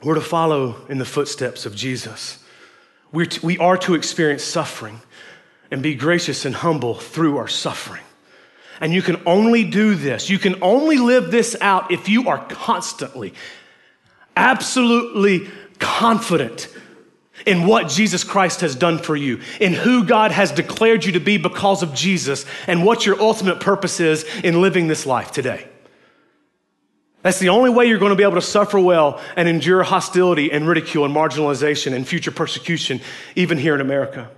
We're 0.02 0.14
to 0.14 0.20
follow 0.20 0.76
in 0.88 0.98
the 0.98 1.04
footsteps 1.04 1.66
of 1.66 1.74
Jesus. 1.74 2.42
We're 3.12 3.26
to, 3.26 3.44
we 3.44 3.58
are 3.58 3.76
to 3.78 3.94
experience 3.94 4.44
suffering 4.44 5.00
and 5.70 5.82
be 5.82 5.94
gracious 5.94 6.44
and 6.44 6.54
humble 6.54 6.94
through 6.94 7.38
our 7.38 7.48
suffering. 7.48 8.02
And 8.80 8.92
you 8.92 9.02
can 9.02 9.20
only 9.26 9.64
do 9.64 9.94
this, 9.94 10.30
you 10.30 10.38
can 10.38 10.62
only 10.62 10.98
live 10.98 11.30
this 11.30 11.56
out 11.60 11.90
if 11.90 12.08
you 12.08 12.28
are 12.28 12.44
constantly, 12.46 13.34
absolutely 14.36 15.48
confident 15.78 16.68
in 17.46 17.66
what 17.66 17.88
Jesus 17.88 18.24
Christ 18.24 18.60
has 18.60 18.74
done 18.74 18.98
for 18.98 19.16
you, 19.16 19.40
in 19.60 19.72
who 19.72 20.04
God 20.04 20.32
has 20.32 20.50
declared 20.50 21.04
you 21.04 21.12
to 21.12 21.20
be 21.20 21.38
because 21.38 21.82
of 21.82 21.94
Jesus, 21.94 22.44
and 22.66 22.84
what 22.84 23.06
your 23.06 23.20
ultimate 23.20 23.60
purpose 23.60 24.00
is 24.00 24.24
in 24.42 24.60
living 24.60 24.88
this 24.88 25.06
life 25.06 25.30
today. 25.30 25.66
That's 27.22 27.38
the 27.38 27.48
only 27.48 27.70
way 27.70 27.86
you're 27.86 27.98
going 27.98 28.10
to 28.10 28.16
be 28.16 28.22
able 28.22 28.34
to 28.34 28.42
suffer 28.42 28.78
well 28.78 29.20
and 29.36 29.48
endure 29.48 29.82
hostility 29.82 30.52
and 30.52 30.68
ridicule 30.68 31.04
and 31.04 31.14
marginalization 31.14 31.92
and 31.92 32.06
future 32.06 32.30
persecution, 32.30 33.00
even 33.34 33.58
here 33.58 33.74
in 33.74 33.80
America. 33.80 34.30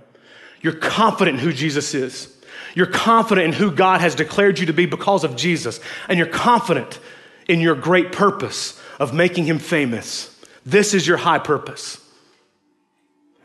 You're 0.61 0.73
confident 0.73 1.39
in 1.39 1.43
who 1.43 1.53
Jesus 1.53 1.93
is. 1.93 2.35
You're 2.75 2.87
confident 2.87 3.45
in 3.45 3.53
who 3.53 3.71
God 3.71 4.01
has 4.01 4.15
declared 4.15 4.59
you 4.59 4.67
to 4.67 4.73
be 4.73 4.85
because 4.85 5.23
of 5.23 5.35
Jesus. 5.35 5.79
And 6.07 6.17
you're 6.17 6.27
confident 6.27 6.99
in 7.47 7.59
your 7.59 7.75
great 7.75 8.11
purpose 8.11 8.79
of 8.99 9.13
making 9.13 9.45
him 9.45 9.59
famous. 9.59 10.35
This 10.65 10.93
is 10.93 11.07
your 11.07 11.17
high 11.17 11.39
purpose. 11.39 12.03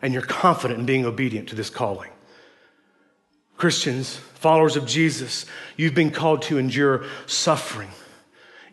And 0.05 0.13
you're 0.13 0.23
confident 0.23 0.79
in 0.79 0.87
being 0.87 1.05
obedient 1.05 1.49
to 1.49 1.57
this 1.57 1.71
calling. 1.71 2.11
Christians, 3.57 4.15
followers 4.17 4.77
of 4.77 4.87
Jesus, 4.87 5.47
you've 5.77 5.95
been 5.95 6.13
called 6.13 6.43
to 6.43 6.59
endure 6.59 7.05
suffering 7.27 7.89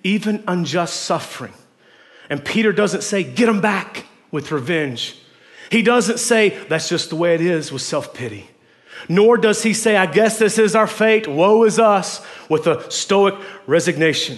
even 0.03 0.43
unjust 0.47 1.01
suffering. 1.01 1.53
And 2.29 2.43
Peter 2.43 2.71
doesn't 2.71 3.03
say, 3.03 3.23
get 3.23 3.45
them 3.47 3.61
back 3.61 4.05
with 4.31 4.51
revenge. 4.51 5.17
He 5.69 5.81
doesn't 5.81 6.19
say, 6.19 6.49
that's 6.67 6.89
just 6.89 7.09
the 7.09 7.15
way 7.15 7.35
it 7.35 7.41
is 7.41 7.71
with 7.71 7.81
self 7.81 8.13
pity. 8.13 8.49
Nor 9.09 9.37
does 9.37 9.63
he 9.63 9.73
say, 9.73 9.97
I 9.97 10.05
guess 10.05 10.37
this 10.37 10.57
is 10.59 10.75
our 10.75 10.87
fate, 10.87 11.27
woe 11.27 11.63
is 11.63 11.79
us, 11.79 12.25
with 12.49 12.67
a 12.67 12.89
stoic 12.91 13.35
resignation. 13.65 14.37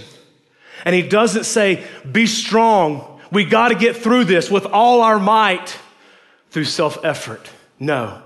And 0.86 0.96
he 0.96 1.02
doesn't 1.02 1.46
say, 1.46 1.86
be 2.10 2.28
strong, 2.28 3.22
we 3.32 3.46
got 3.46 3.70
to 3.70 3.76
get 3.76 3.98
through 3.98 4.26
this 4.26 4.50
with 4.50 4.66
all 4.66 5.02
our 5.02 5.20
might 5.20 5.78
through 6.54 6.66
self 6.66 7.04
effort. 7.04 7.50
No. 7.80 8.22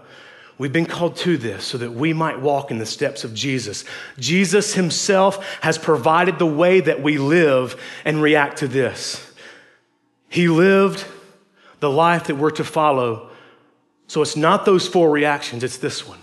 We've 0.57 0.73
been 0.73 0.85
called 0.85 1.15
to 1.17 1.37
this 1.37 1.63
so 1.63 1.77
that 1.77 1.91
we 1.91 2.13
might 2.13 2.41
walk 2.41 2.71
in 2.71 2.79
the 2.79 2.85
steps 2.85 3.23
of 3.23 3.33
Jesus. 3.33 3.85
Jesus 4.17 4.73
himself 4.73 5.59
has 5.61 5.77
provided 5.77 6.39
the 6.39 6.47
way 6.47 6.79
that 6.79 7.01
we 7.01 7.17
live 7.17 7.79
and 8.03 8.21
react 8.21 8.57
to 8.59 8.67
this. 8.67 9.31
He 10.29 10.47
lived 10.47 11.05
the 11.79 11.91
life 11.91 12.25
that 12.25 12.35
we're 12.35 12.51
to 12.51 12.63
follow. 12.63 13.29
So 14.07 14.21
it's 14.21 14.35
not 14.35 14.65
those 14.65 14.87
four 14.87 15.09
reactions, 15.11 15.63
it's 15.63 15.77
this 15.77 16.07
one. 16.07 16.19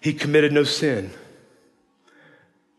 He 0.00 0.12
committed 0.12 0.52
no 0.52 0.64
sin, 0.64 1.12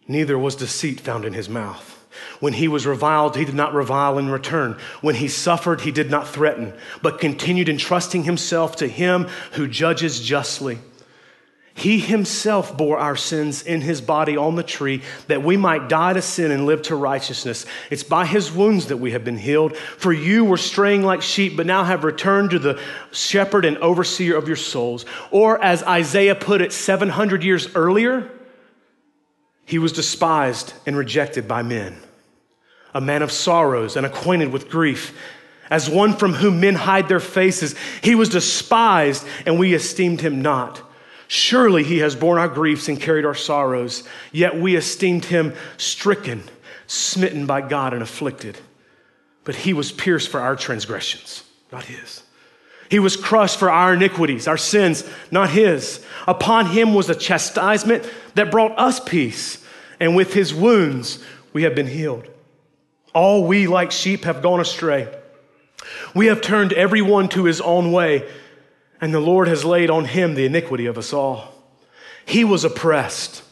neither 0.08 0.38
was 0.38 0.56
deceit 0.56 1.00
found 1.00 1.24
in 1.24 1.34
his 1.34 1.48
mouth. 1.48 1.91
When 2.40 2.54
he 2.54 2.68
was 2.68 2.86
reviled, 2.86 3.36
he 3.36 3.46
did 3.46 3.56
not 3.56 3.74
revile 3.74 4.18
in 4.18 4.30
return. 4.30 4.78
When 5.02 5.16
he 5.16 5.28
suffered, 5.28 5.82
he 5.82 5.92
did 5.92 6.10
not 6.10 6.28
threaten, 6.28 6.74
but 7.02 7.20
continued 7.20 7.70
entrusting 7.70 8.24
himself 8.24 8.76
to 8.78 8.88
him 8.88 9.28
who 9.54 9.68
judges 9.68 10.20
justly. 10.20 10.80
He 11.74 12.00
himself 12.00 12.76
bore 12.76 12.98
our 12.98 13.16
sins 13.16 13.64
in 13.64 13.82
his 13.82 14.02
body 14.02 14.36
on 14.36 14.56
the 14.56 14.64
tree 14.64 15.02
that 15.28 15.42
we 15.42 15.56
might 15.56 15.88
die 15.88 16.14
to 16.14 16.22
sin 16.22 16.52
and 16.52 16.66
live 16.66 16.82
to 16.84 16.96
righteousness. 16.96 17.66
It's 17.90 18.04
by 18.04 18.26
his 18.26 18.52
wounds 18.52 18.88
that 18.88 18.98
we 18.98 19.12
have 19.12 19.24
been 19.24 19.38
healed. 19.38 19.78
For 19.78 20.12
you 20.12 20.44
were 20.44 20.58
straying 20.58 21.04
like 21.04 21.22
sheep, 21.22 21.56
but 21.56 21.66
now 21.66 21.84
have 21.84 22.04
returned 22.04 22.52
to 22.52 22.60
the 22.60 22.80
shepherd 23.12 23.64
and 23.64 23.78
overseer 23.78 24.36
of 24.36 24.48
your 24.48 24.58
souls. 24.58 25.06
Or 25.32 25.64
as 25.64 25.82
Isaiah 25.84 26.36
put 26.36 26.62
it 26.62 26.74
700 26.74 27.44
years 27.44 27.74
earlier, 27.74 28.30
he 29.72 29.80
was 29.80 29.94
despised 29.94 30.74
and 30.86 30.98
rejected 30.98 31.48
by 31.48 31.64
men, 31.64 31.96
a 32.94 33.00
man 33.00 33.22
of 33.22 33.32
sorrows 33.32 33.96
and 33.96 34.06
acquainted 34.06 34.52
with 34.52 34.70
grief. 34.70 35.18
As 35.70 35.90
one 35.90 36.12
from 36.12 36.34
whom 36.34 36.60
men 36.60 36.76
hide 36.76 37.08
their 37.08 37.22
faces, 37.22 37.74
he 38.04 38.14
was 38.14 38.28
despised 38.28 39.26
and 39.46 39.58
we 39.58 39.74
esteemed 39.74 40.20
him 40.20 40.42
not. 40.42 40.82
Surely 41.30 41.86
he 41.86 42.00
has 42.00 42.18
borne 42.18 42.38
our 42.38 42.50
griefs 42.50 42.90
and 42.90 43.00
carried 43.00 43.24
our 43.24 43.34
sorrows, 43.34 44.04
yet 44.34 44.60
we 44.60 44.76
esteemed 44.76 45.24
him 45.24 45.54
stricken, 45.78 46.44
smitten 46.86 47.46
by 47.46 47.62
God, 47.62 47.94
and 47.94 48.04
afflicted. 48.04 48.58
But 49.46 49.56
he 49.56 49.72
was 49.72 49.94
pierced 49.94 50.28
for 50.28 50.42
our 50.42 50.58
transgressions, 50.58 51.46
not 51.72 51.86
his. 51.86 52.24
He 52.90 53.00
was 53.00 53.16
crushed 53.16 53.58
for 53.58 53.72
our 53.72 53.94
iniquities, 53.94 54.50
our 54.50 54.58
sins, 54.58 55.10
not 55.32 55.50
his. 55.50 56.06
Upon 56.28 56.66
him 56.66 56.94
was 56.94 57.10
a 57.10 57.16
chastisement 57.16 58.04
that 58.36 58.52
brought 58.52 58.78
us 58.78 59.00
peace 59.00 59.61
and 60.02 60.16
with 60.16 60.34
his 60.34 60.54
wounds 60.54 61.24
we 61.54 61.64
have 61.64 61.76
been 61.76 61.88
healed. 61.88 62.28
All 63.14 63.46
we, 63.46 63.68
like 63.68 63.92
sheep, 63.92 64.24
have 64.24 64.42
gone 64.42 64.60
astray. 64.60 65.08
We 66.16 66.26
have 66.26 66.42
turned 66.42 66.74
everyone 66.74 67.30
to 67.30 67.46
his 67.46 67.62
own 67.62 67.92
way, 67.92 68.28
and 69.00 69.14
the 69.14 69.20
Lord 69.20 69.48
has 69.48 69.64
laid 69.64 69.90
on 69.90 70.06
him 70.06 70.34
the 70.34 70.46
iniquity 70.46 70.88
of 70.88 70.98
us 70.98 71.14
all. 71.14 71.54
He 72.26 72.44
was 72.44 72.66
oppressed 72.66 73.44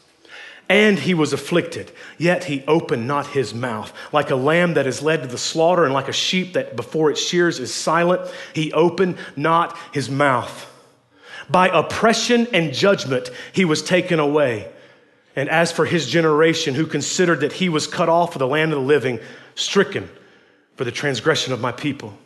and 0.68 0.98
he 1.00 1.14
was 1.14 1.32
afflicted, 1.32 1.90
yet 2.16 2.44
he 2.44 2.64
opened 2.66 3.06
not 3.06 3.26
his 3.28 3.52
mouth. 3.52 3.92
Like 4.12 4.30
a 4.30 4.36
lamb 4.36 4.74
that 4.74 4.86
is 4.86 5.02
led 5.02 5.22
to 5.22 5.28
the 5.28 5.38
slaughter, 5.38 5.84
and 5.84 5.92
like 5.92 6.08
a 6.08 6.12
sheep 6.12 6.54
that 6.54 6.76
before 6.76 7.10
its 7.10 7.20
shears 7.20 7.58
is 7.58 7.74
silent, 7.74 8.30
he 8.54 8.72
opened 8.72 9.18
not 9.36 9.76
his 9.92 10.08
mouth. 10.08 10.66
By 11.48 11.68
oppression 11.68 12.46
and 12.52 12.72
judgment 12.72 13.30
he 13.52 13.64
was 13.64 13.82
taken 13.82 14.20
away. 14.20 14.70
And 15.36 15.48
as 15.48 15.70
for 15.70 15.84
his 15.84 16.06
generation, 16.06 16.74
who 16.74 16.86
considered 16.86 17.40
that 17.40 17.54
he 17.54 17.68
was 17.68 17.86
cut 17.86 18.08
off 18.08 18.34
of 18.34 18.40
the 18.40 18.46
land 18.46 18.72
of 18.72 18.80
the 18.80 18.84
living, 18.84 19.20
stricken 19.54 20.08
for 20.76 20.84
the 20.84 20.90
transgression 20.90 21.52
of 21.52 21.60
my 21.60 21.72
people. 21.72 22.18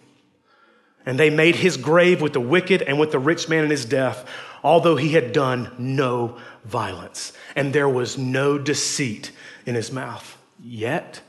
And 1.07 1.19
they 1.19 1.29
made 1.29 1.57
his 1.57 1.77
grave 1.77 2.23
with 2.23 2.33
the 2.33 2.41
wicked 2.41 2.81
and 2.83 2.99
with 2.99 3.13
the 3.13 3.19
rich 3.19 3.49
man 3.49 3.65
in 3.65 3.71
his 3.71 3.85
death, 3.85 4.27
although 4.63 4.97
he 4.97 5.11
had 5.11 5.33
done 5.33 5.71
no 5.79 6.39
violence, 6.65 7.35
and 7.55 7.73
there 7.73 7.89
was 7.89 8.17
no 8.17 8.57
deceit 8.57 9.31
in 9.67 9.75
his 9.75 9.93
mouth. 9.93 10.39
Yet 10.63 11.21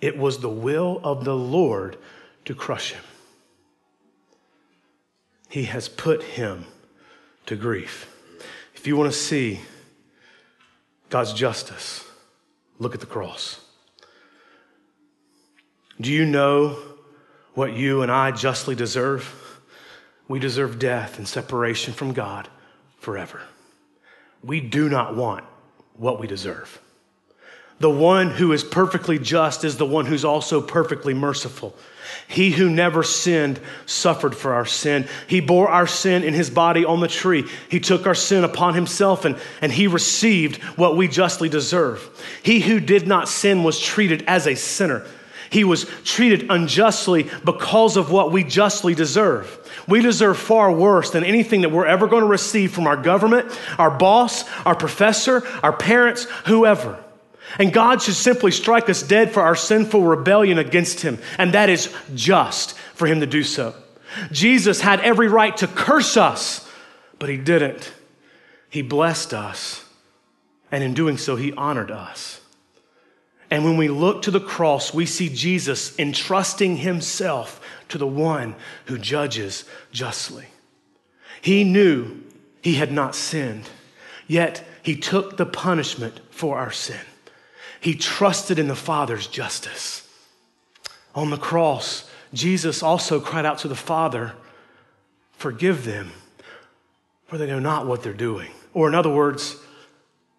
it 0.00 0.16
was 0.16 0.38
the 0.38 0.48
will 0.48 1.00
of 1.02 1.24
the 1.24 1.34
Lord 1.34 1.96
to 2.44 2.54
crush 2.54 2.92
him. 2.92 3.02
He 5.48 5.64
has 5.64 5.88
put 5.88 6.22
him 6.22 6.66
to 7.46 7.56
grief. 7.56 8.14
If 8.76 8.86
you 8.86 8.96
want 8.96 9.12
to 9.12 9.18
see 9.18 9.60
God's 11.10 11.32
justice, 11.32 12.04
look 12.78 12.94
at 12.94 13.00
the 13.00 13.06
cross. 13.06 13.60
Do 16.00 16.12
you 16.12 16.24
know 16.24 16.76
what 17.54 17.72
you 17.72 18.02
and 18.02 18.12
I 18.12 18.30
justly 18.30 18.74
deserve? 18.74 19.60
We 20.28 20.38
deserve 20.38 20.78
death 20.78 21.18
and 21.18 21.26
separation 21.26 21.94
from 21.94 22.12
God 22.12 22.48
forever. 22.98 23.40
We 24.42 24.60
do 24.60 24.88
not 24.88 25.16
want 25.16 25.44
what 25.94 26.20
we 26.20 26.26
deserve. 26.26 26.80
The 27.80 27.90
one 27.90 28.30
who 28.30 28.52
is 28.52 28.64
perfectly 28.64 29.18
just 29.18 29.64
is 29.64 29.76
the 29.76 29.86
one 29.86 30.06
who's 30.06 30.24
also 30.24 30.60
perfectly 30.60 31.14
merciful. 31.14 31.76
He 32.26 32.50
who 32.50 32.68
never 32.68 33.02
sinned 33.02 33.60
suffered 33.86 34.34
for 34.36 34.52
our 34.52 34.66
sin. 34.66 35.08
He 35.28 35.40
bore 35.40 35.68
our 35.68 35.86
sin 35.86 36.24
in 36.24 36.34
his 36.34 36.50
body 36.50 36.84
on 36.84 37.00
the 37.00 37.08
tree. 37.08 37.44
He 37.70 37.80
took 37.80 38.06
our 38.06 38.14
sin 38.14 38.44
upon 38.44 38.74
himself 38.74 39.24
and, 39.24 39.38
and 39.62 39.70
he 39.70 39.86
received 39.86 40.62
what 40.76 40.96
we 40.96 41.08
justly 41.08 41.48
deserve. 41.48 42.08
He 42.42 42.60
who 42.60 42.80
did 42.80 43.06
not 43.06 43.28
sin 43.28 43.62
was 43.62 43.78
treated 43.78 44.24
as 44.26 44.46
a 44.46 44.56
sinner. 44.56 45.06
He 45.50 45.64
was 45.64 45.86
treated 46.04 46.50
unjustly 46.50 47.30
because 47.44 47.96
of 47.96 48.10
what 48.10 48.32
we 48.32 48.44
justly 48.44 48.94
deserve. 48.94 49.54
We 49.86 50.02
deserve 50.02 50.36
far 50.36 50.70
worse 50.70 51.10
than 51.10 51.24
anything 51.24 51.62
that 51.62 51.70
we're 51.70 51.86
ever 51.86 52.06
going 52.06 52.22
to 52.22 52.28
receive 52.28 52.72
from 52.72 52.86
our 52.86 52.96
government, 52.96 53.50
our 53.78 53.90
boss, 53.90 54.44
our 54.66 54.74
professor, 54.74 55.46
our 55.62 55.72
parents, 55.72 56.24
whoever. 56.44 57.02
And 57.58 57.72
God 57.72 58.02
should 58.02 58.14
simply 58.14 58.50
strike 58.50 58.90
us 58.90 59.02
dead 59.02 59.32
for 59.32 59.42
our 59.42 59.56
sinful 59.56 60.02
rebellion 60.02 60.58
against 60.58 61.00
Him. 61.00 61.18
And 61.38 61.54
that 61.54 61.70
is 61.70 61.92
just 62.14 62.76
for 62.94 63.06
Him 63.06 63.20
to 63.20 63.26
do 63.26 63.42
so. 63.42 63.74
Jesus 64.32 64.80
had 64.80 65.00
every 65.00 65.28
right 65.28 65.56
to 65.58 65.66
curse 65.66 66.16
us, 66.16 66.68
but 67.18 67.28
He 67.28 67.36
didn't. 67.36 67.92
He 68.68 68.82
blessed 68.82 69.32
us. 69.32 69.84
And 70.70 70.84
in 70.84 70.92
doing 70.94 71.16
so, 71.16 71.36
He 71.36 71.52
honored 71.52 71.90
us. 71.90 72.40
And 73.50 73.64
when 73.64 73.78
we 73.78 73.88
look 73.88 74.22
to 74.22 74.30
the 74.30 74.40
cross, 74.40 74.92
we 74.92 75.06
see 75.06 75.30
Jesus 75.30 75.98
entrusting 75.98 76.76
Himself 76.76 77.60
to 77.88 77.96
the 77.96 78.06
one 78.06 78.54
who 78.86 78.98
judges 78.98 79.64
justly. 79.90 80.46
He 81.40 81.64
knew 81.64 82.22
He 82.62 82.74
had 82.74 82.92
not 82.92 83.14
sinned, 83.14 83.68
yet 84.26 84.62
He 84.82 84.96
took 84.96 85.38
the 85.38 85.46
punishment 85.46 86.20
for 86.30 86.58
our 86.58 86.70
sin. 86.70 87.00
He 87.80 87.94
trusted 87.94 88.58
in 88.58 88.68
the 88.68 88.74
Father's 88.76 89.26
justice. 89.26 90.08
On 91.14 91.30
the 91.30 91.36
cross, 91.36 92.08
Jesus 92.32 92.82
also 92.82 93.20
cried 93.20 93.46
out 93.46 93.58
to 93.58 93.68
the 93.68 93.76
Father, 93.76 94.34
Forgive 95.32 95.84
them, 95.84 96.10
for 97.28 97.38
they 97.38 97.46
know 97.46 97.60
not 97.60 97.86
what 97.86 98.02
they're 98.02 98.12
doing. 98.12 98.50
Or, 98.74 98.88
in 98.88 98.94
other 98.94 99.10
words, 99.10 99.56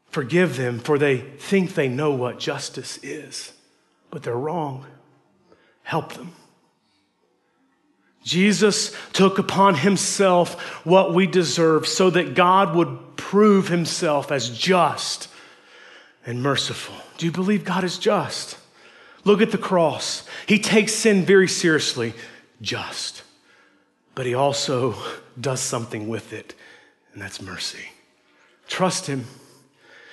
forgive 0.10 0.58
them, 0.58 0.80
for 0.80 0.98
they 0.98 1.20
think 1.20 1.74
they 1.74 1.88
know 1.88 2.12
what 2.12 2.38
justice 2.38 3.00
is, 3.02 3.54
but 4.12 4.24
they're 4.24 4.36
wrong. 4.36 4.86
Help 5.84 6.14
them. 6.14 6.34
Jesus 8.24 8.96
took 9.14 9.40
upon 9.40 9.76
himself 9.76 10.86
what 10.86 11.14
we 11.14 11.26
deserve 11.26 11.88
so 11.88 12.10
that 12.10 12.36
God 12.36 12.76
would 12.76 13.16
prove 13.16 13.70
himself 13.70 14.32
as 14.32 14.50
just 14.50 15.30
and 16.26 16.44
merciful. 16.44 16.96
Do 17.20 17.26
you 17.26 17.34
believe 17.34 17.66
God 17.66 17.84
is 17.84 17.98
just? 17.98 18.58
Look 19.26 19.42
at 19.42 19.52
the 19.52 19.58
cross. 19.58 20.26
He 20.48 20.58
takes 20.58 20.94
sin 20.94 21.26
very 21.26 21.50
seriously, 21.50 22.14
just, 22.62 23.24
but 24.16 24.26
he 24.26 24.34
also 24.34 24.96
does 25.40 25.60
something 25.60 26.08
with 26.08 26.32
it, 26.32 26.56
and 27.12 27.22
that's 27.22 27.42
mercy. 27.42 27.90
Trust 28.70 29.08
him. 29.08 29.26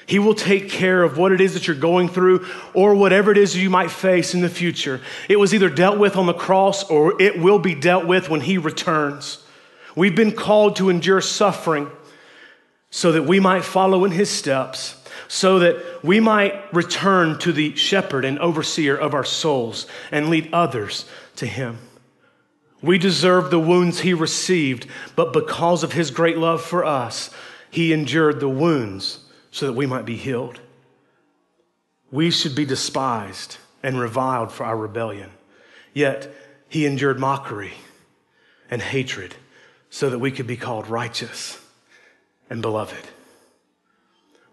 He 0.06 0.18
will 0.18 0.34
take 0.34 0.68
care 0.68 1.04
of 1.04 1.16
what 1.16 1.30
it 1.30 1.40
is 1.40 1.54
that 1.54 1.68
you're 1.68 1.76
going 1.76 2.08
through 2.08 2.44
or 2.74 2.96
whatever 2.96 3.30
it 3.30 3.38
is 3.38 3.56
you 3.56 3.70
might 3.70 3.92
face 3.92 4.34
in 4.34 4.40
the 4.40 4.48
future. 4.48 5.00
It 5.28 5.36
was 5.36 5.54
either 5.54 5.70
dealt 5.70 5.98
with 5.98 6.16
on 6.16 6.26
the 6.26 6.34
cross 6.34 6.82
or 6.90 7.22
it 7.22 7.38
will 7.38 7.60
be 7.60 7.76
dealt 7.76 8.08
with 8.08 8.28
when 8.28 8.40
he 8.40 8.58
returns. 8.58 9.44
We've 9.94 10.16
been 10.16 10.32
called 10.32 10.74
to 10.76 10.90
endure 10.90 11.20
suffering 11.20 11.88
so 12.90 13.12
that 13.12 13.22
we 13.22 13.38
might 13.38 13.64
follow 13.64 14.04
in 14.04 14.10
his 14.10 14.28
steps 14.28 14.96
so 15.28 15.58
that 15.58 16.04
we 16.04 16.20
might 16.20 16.72
return 16.74 17.38
to 17.40 17.52
the 17.52 17.74
shepherd 17.76 18.24
and 18.24 18.38
overseer 18.38 18.96
of 18.96 19.14
our 19.14 19.24
souls 19.24 19.86
and 20.10 20.28
lead 20.28 20.48
others 20.52 21.04
to 21.36 21.46
him. 21.46 21.78
We 22.82 22.98
deserve 22.98 23.50
the 23.50 23.58
wounds 23.58 24.00
he 24.00 24.14
received, 24.14 24.86
but 25.14 25.32
because 25.32 25.82
of 25.82 25.92
his 25.92 26.10
great 26.10 26.38
love 26.38 26.62
for 26.62 26.84
us, 26.84 27.30
he 27.70 27.92
endured 27.92 28.40
the 28.40 28.48
wounds 28.48 29.20
so 29.50 29.66
that 29.66 29.72
we 29.72 29.86
might 29.86 30.04
be 30.04 30.16
healed. 30.16 30.60
We 32.10 32.30
should 32.30 32.54
be 32.54 32.64
despised 32.64 33.56
and 33.82 33.98
reviled 33.98 34.52
for 34.52 34.64
our 34.64 34.76
rebellion, 34.76 35.30
yet 35.92 36.32
he 36.68 36.86
endured 36.86 37.18
mockery 37.18 37.72
and 38.70 38.82
hatred 38.82 39.34
so 39.90 40.10
that 40.10 40.18
we 40.18 40.30
could 40.30 40.46
be 40.46 40.56
called 40.56 40.88
righteous 40.88 41.58
and 42.50 42.62
beloved. 42.62 43.08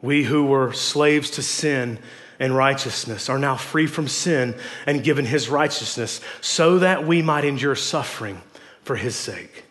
We 0.04 0.24
who 0.24 0.46
were 0.46 0.74
slaves 0.74 1.32
to 1.32 1.42
sin 1.42 1.98
and 2.38 2.56
righteousness 2.56 3.30
are 3.30 3.40
now 3.40 3.56
free 3.56 3.88
from 3.88 4.10
sin 4.10 4.54
and 4.86 5.02
given 5.02 5.26
his 5.26 5.48
righteousness 5.48 6.20
so 6.42 6.80
that 6.80 7.08
we 7.08 7.22
might 7.22 7.46
endure 7.46 7.76
suffering 7.76 8.42
for 8.84 8.98
his 8.98 9.16
sake. 9.16 9.64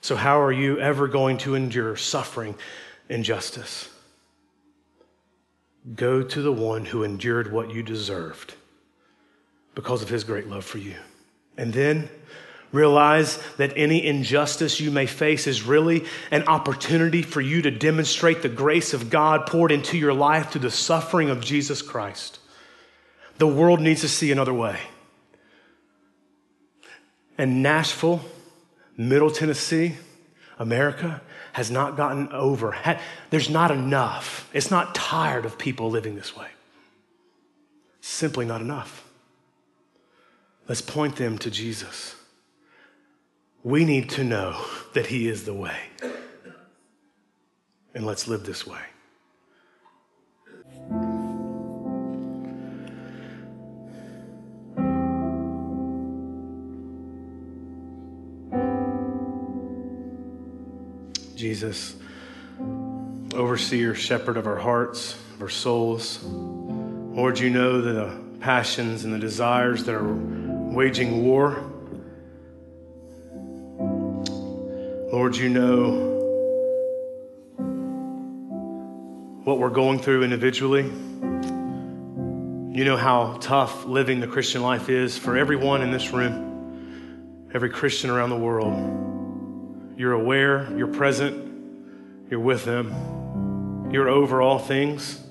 So, 0.00 0.16
how 0.16 0.40
are 0.40 0.50
you 0.50 0.80
ever 0.80 1.08
going 1.08 1.36
to 1.38 1.54
endure 1.54 1.94
suffering 1.94 2.54
and 3.10 3.22
justice? 3.22 3.90
Go 5.94 6.22
to 6.22 6.40
the 6.40 6.52
one 6.52 6.86
who 6.86 7.04
endured 7.04 7.52
what 7.52 7.70
you 7.70 7.82
deserved 7.82 8.54
because 9.74 10.02
of 10.02 10.08
his 10.08 10.24
great 10.24 10.48
love 10.48 10.64
for 10.64 10.78
you. 10.78 10.96
And 11.58 11.72
then 11.72 12.08
Realize 12.72 13.38
that 13.58 13.74
any 13.76 14.04
injustice 14.04 14.80
you 14.80 14.90
may 14.90 15.04
face 15.04 15.46
is 15.46 15.62
really 15.62 16.06
an 16.30 16.44
opportunity 16.44 17.20
for 17.20 17.42
you 17.42 17.60
to 17.62 17.70
demonstrate 17.70 18.40
the 18.40 18.48
grace 18.48 18.94
of 18.94 19.10
God 19.10 19.46
poured 19.46 19.70
into 19.70 19.98
your 19.98 20.14
life 20.14 20.50
through 20.50 20.62
the 20.62 20.70
suffering 20.70 21.28
of 21.28 21.42
Jesus 21.42 21.82
Christ. 21.82 22.38
The 23.36 23.46
world 23.46 23.80
needs 23.80 24.00
to 24.00 24.08
see 24.08 24.32
another 24.32 24.54
way. 24.54 24.78
And 27.36 27.62
Nashville, 27.62 28.22
Middle 28.96 29.30
Tennessee, 29.30 29.96
America 30.58 31.20
has 31.52 31.70
not 31.70 31.98
gotten 31.98 32.32
over. 32.32 32.74
There's 33.28 33.50
not 33.50 33.70
enough. 33.70 34.48
It's 34.54 34.70
not 34.70 34.94
tired 34.94 35.44
of 35.44 35.58
people 35.58 35.90
living 35.90 36.16
this 36.16 36.34
way. 36.34 36.48
Simply 38.00 38.46
not 38.46 38.62
enough. 38.62 39.04
Let's 40.68 40.80
point 40.80 41.16
them 41.16 41.36
to 41.38 41.50
Jesus 41.50 42.16
we 43.64 43.84
need 43.84 44.10
to 44.10 44.24
know 44.24 44.64
that 44.94 45.06
He 45.06 45.28
is 45.28 45.44
the 45.44 45.54
way. 45.54 45.76
And 47.94 48.04
let's 48.06 48.26
live 48.26 48.44
this 48.44 48.66
way. 48.66 48.80
Jesus, 61.36 61.96
overseer, 63.34 63.94
shepherd 63.94 64.36
of 64.36 64.46
our 64.46 64.56
hearts, 64.56 65.14
of 65.34 65.42
our 65.42 65.48
souls. 65.48 66.22
Lord, 66.22 67.38
you 67.38 67.50
know 67.50 67.80
the 67.80 68.16
passions 68.40 69.04
and 69.04 69.12
the 69.12 69.18
desires 69.18 69.84
that 69.84 69.94
are 69.94 70.14
waging 70.14 71.24
war 71.24 71.71
Lord, 75.12 75.36
you 75.36 75.50
know 75.50 75.90
what 79.44 79.58
we're 79.58 79.68
going 79.68 79.98
through 79.98 80.24
individually. 80.24 80.84
You 80.84 82.84
know 82.86 82.96
how 82.96 83.36
tough 83.38 83.84
living 83.84 84.20
the 84.20 84.26
Christian 84.26 84.62
life 84.62 84.88
is 84.88 85.18
for 85.18 85.36
everyone 85.36 85.82
in 85.82 85.90
this 85.90 86.14
room, 86.14 87.50
every 87.52 87.68
Christian 87.68 88.08
around 88.08 88.30
the 88.30 88.38
world. 88.38 89.92
You're 89.98 90.14
aware, 90.14 90.74
you're 90.78 90.86
present, 90.86 92.30
you're 92.30 92.40
with 92.40 92.64
them, 92.64 93.90
you're 93.92 94.08
over 94.08 94.40
all 94.40 94.58
things. 94.58 95.22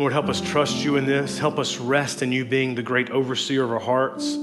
Lord, 0.00 0.12
help 0.12 0.28
us 0.28 0.40
trust 0.40 0.82
you 0.82 0.96
in 0.96 1.06
this. 1.06 1.38
Help 1.38 1.60
us 1.60 1.78
rest 1.78 2.22
in 2.22 2.32
you 2.32 2.44
being 2.44 2.74
the 2.74 2.82
great 2.82 3.10
overseer 3.10 3.62
of 3.62 3.70
our 3.70 3.78
hearts. 3.78 4.36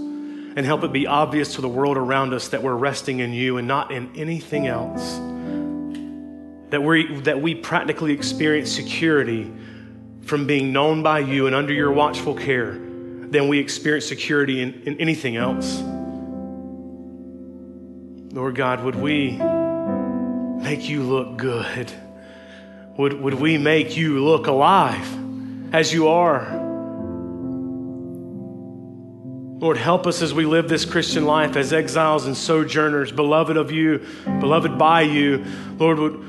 And 0.56 0.66
help 0.66 0.84
it 0.84 0.94
be 0.94 1.06
obvious 1.06 1.56
to 1.56 1.62
the 1.62 1.68
world 1.68 1.98
around 1.98 2.34
us 2.34 2.48
that 2.50 2.64
we're 2.64 2.76
resting 2.76 3.20
in 3.20 3.34
you 3.34 3.58
and 3.58 3.68
not 3.68 3.92
in 3.92 4.16
anything 4.16 4.68
else. 4.68 5.16
That 6.70 6.82
we, 6.82 7.20
that 7.22 7.42
we 7.42 7.56
practically 7.56 8.14
experience 8.14 8.72
security 8.72 9.52
from 10.24 10.48
being 10.48 10.72
known 10.72 11.04
by 11.04 11.20
you 11.20 11.48
and 11.48 11.56
under 11.56 11.74
your 11.74 11.92
watchful 11.92 12.36
care 12.36 12.72
than 12.72 13.48
we 13.48 13.60
experience 13.60 14.08
security 14.08 14.62
in, 14.62 14.74
in 14.84 15.00
anything 15.00 15.36
else. 15.36 15.82
Lord 18.34 18.56
God, 18.56 18.84
would 18.84 18.96
we 18.96 19.32
make 20.62 20.90
you 20.90 21.04
look 21.04 21.38
good? 21.38 21.92
Would, 22.98 23.14
would 23.14 23.36
we 23.36 23.58
make 23.58 23.96
you 23.98 24.24
look 24.24 24.48
alive 24.48 25.74
as 25.74 25.94
you 25.94 26.08
are? 26.08 26.65
Lord, 29.66 29.78
help 29.78 30.06
us 30.06 30.22
as 30.22 30.32
we 30.32 30.46
live 30.46 30.70
this 30.70 30.86
Christian 30.86 31.26
life 31.26 31.56
as 31.56 31.74
exiles 31.74 32.28
and 32.28 32.38
sojourners, 32.38 33.12
beloved 33.12 33.58
of 33.58 33.72
you, 33.72 34.06
beloved 34.40 34.78
by 34.78 35.02
you. 35.02 35.44
Lord, 35.80 36.24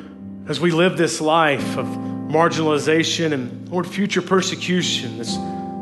as 0.49 0.59
we 0.59 0.71
live 0.71 0.97
this 0.97 1.21
life 1.21 1.77
of 1.77 1.85
marginalization 1.85 3.35
and, 3.35 3.69
Lord, 3.69 3.87
future 3.87 4.23
persecution 4.23 5.19
that's 5.19 5.37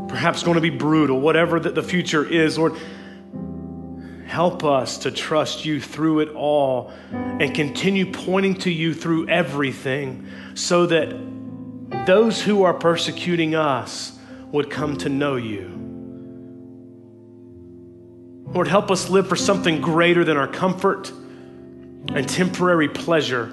perhaps 0.09 0.43
going 0.43 0.57
to 0.57 0.61
be 0.61 0.71
brutal, 0.71 1.21
whatever 1.21 1.61
the, 1.61 1.71
the 1.71 1.83
future 1.85 2.29
is, 2.29 2.59
Lord, 2.59 2.75
help 4.27 4.65
us 4.65 4.99
to 4.99 5.13
trust 5.13 5.65
you 5.65 5.81
through 5.81 6.19
it 6.23 6.31
all 6.31 6.93
and 7.13 7.55
continue 7.55 8.11
pointing 8.11 8.57
to 8.57 8.71
you 8.73 8.93
through 8.93 9.29
everything 9.29 10.27
so 10.55 10.87
that 10.87 11.17
those 12.05 12.43
who 12.43 12.65
are 12.65 12.75
persecuting 12.75 13.55
us 13.55 14.19
would 14.51 14.71
come 14.71 14.97
to 14.97 15.09
know 15.09 15.37
you. 15.37 15.74
Lord, 18.55 18.69
help 18.69 18.91
us 18.93 19.11
live 19.11 19.29
for 19.29 19.35
something 19.35 19.81
greater 19.81 20.23
than 20.25 20.37
our 20.37 20.47
comfort 20.47 21.11
and 21.11 22.29
temporary 22.29 22.89
pleasure. 22.89 23.53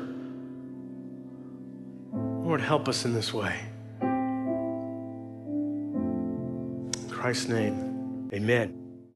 Lord, 2.14 2.62
help 2.62 2.88
us 2.88 3.04
in 3.04 3.14
this 3.14 3.34
way. 3.34 3.60
In 6.94 7.10
Christ's 7.10 7.48
name, 7.48 8.30
amen. 8.32 8.81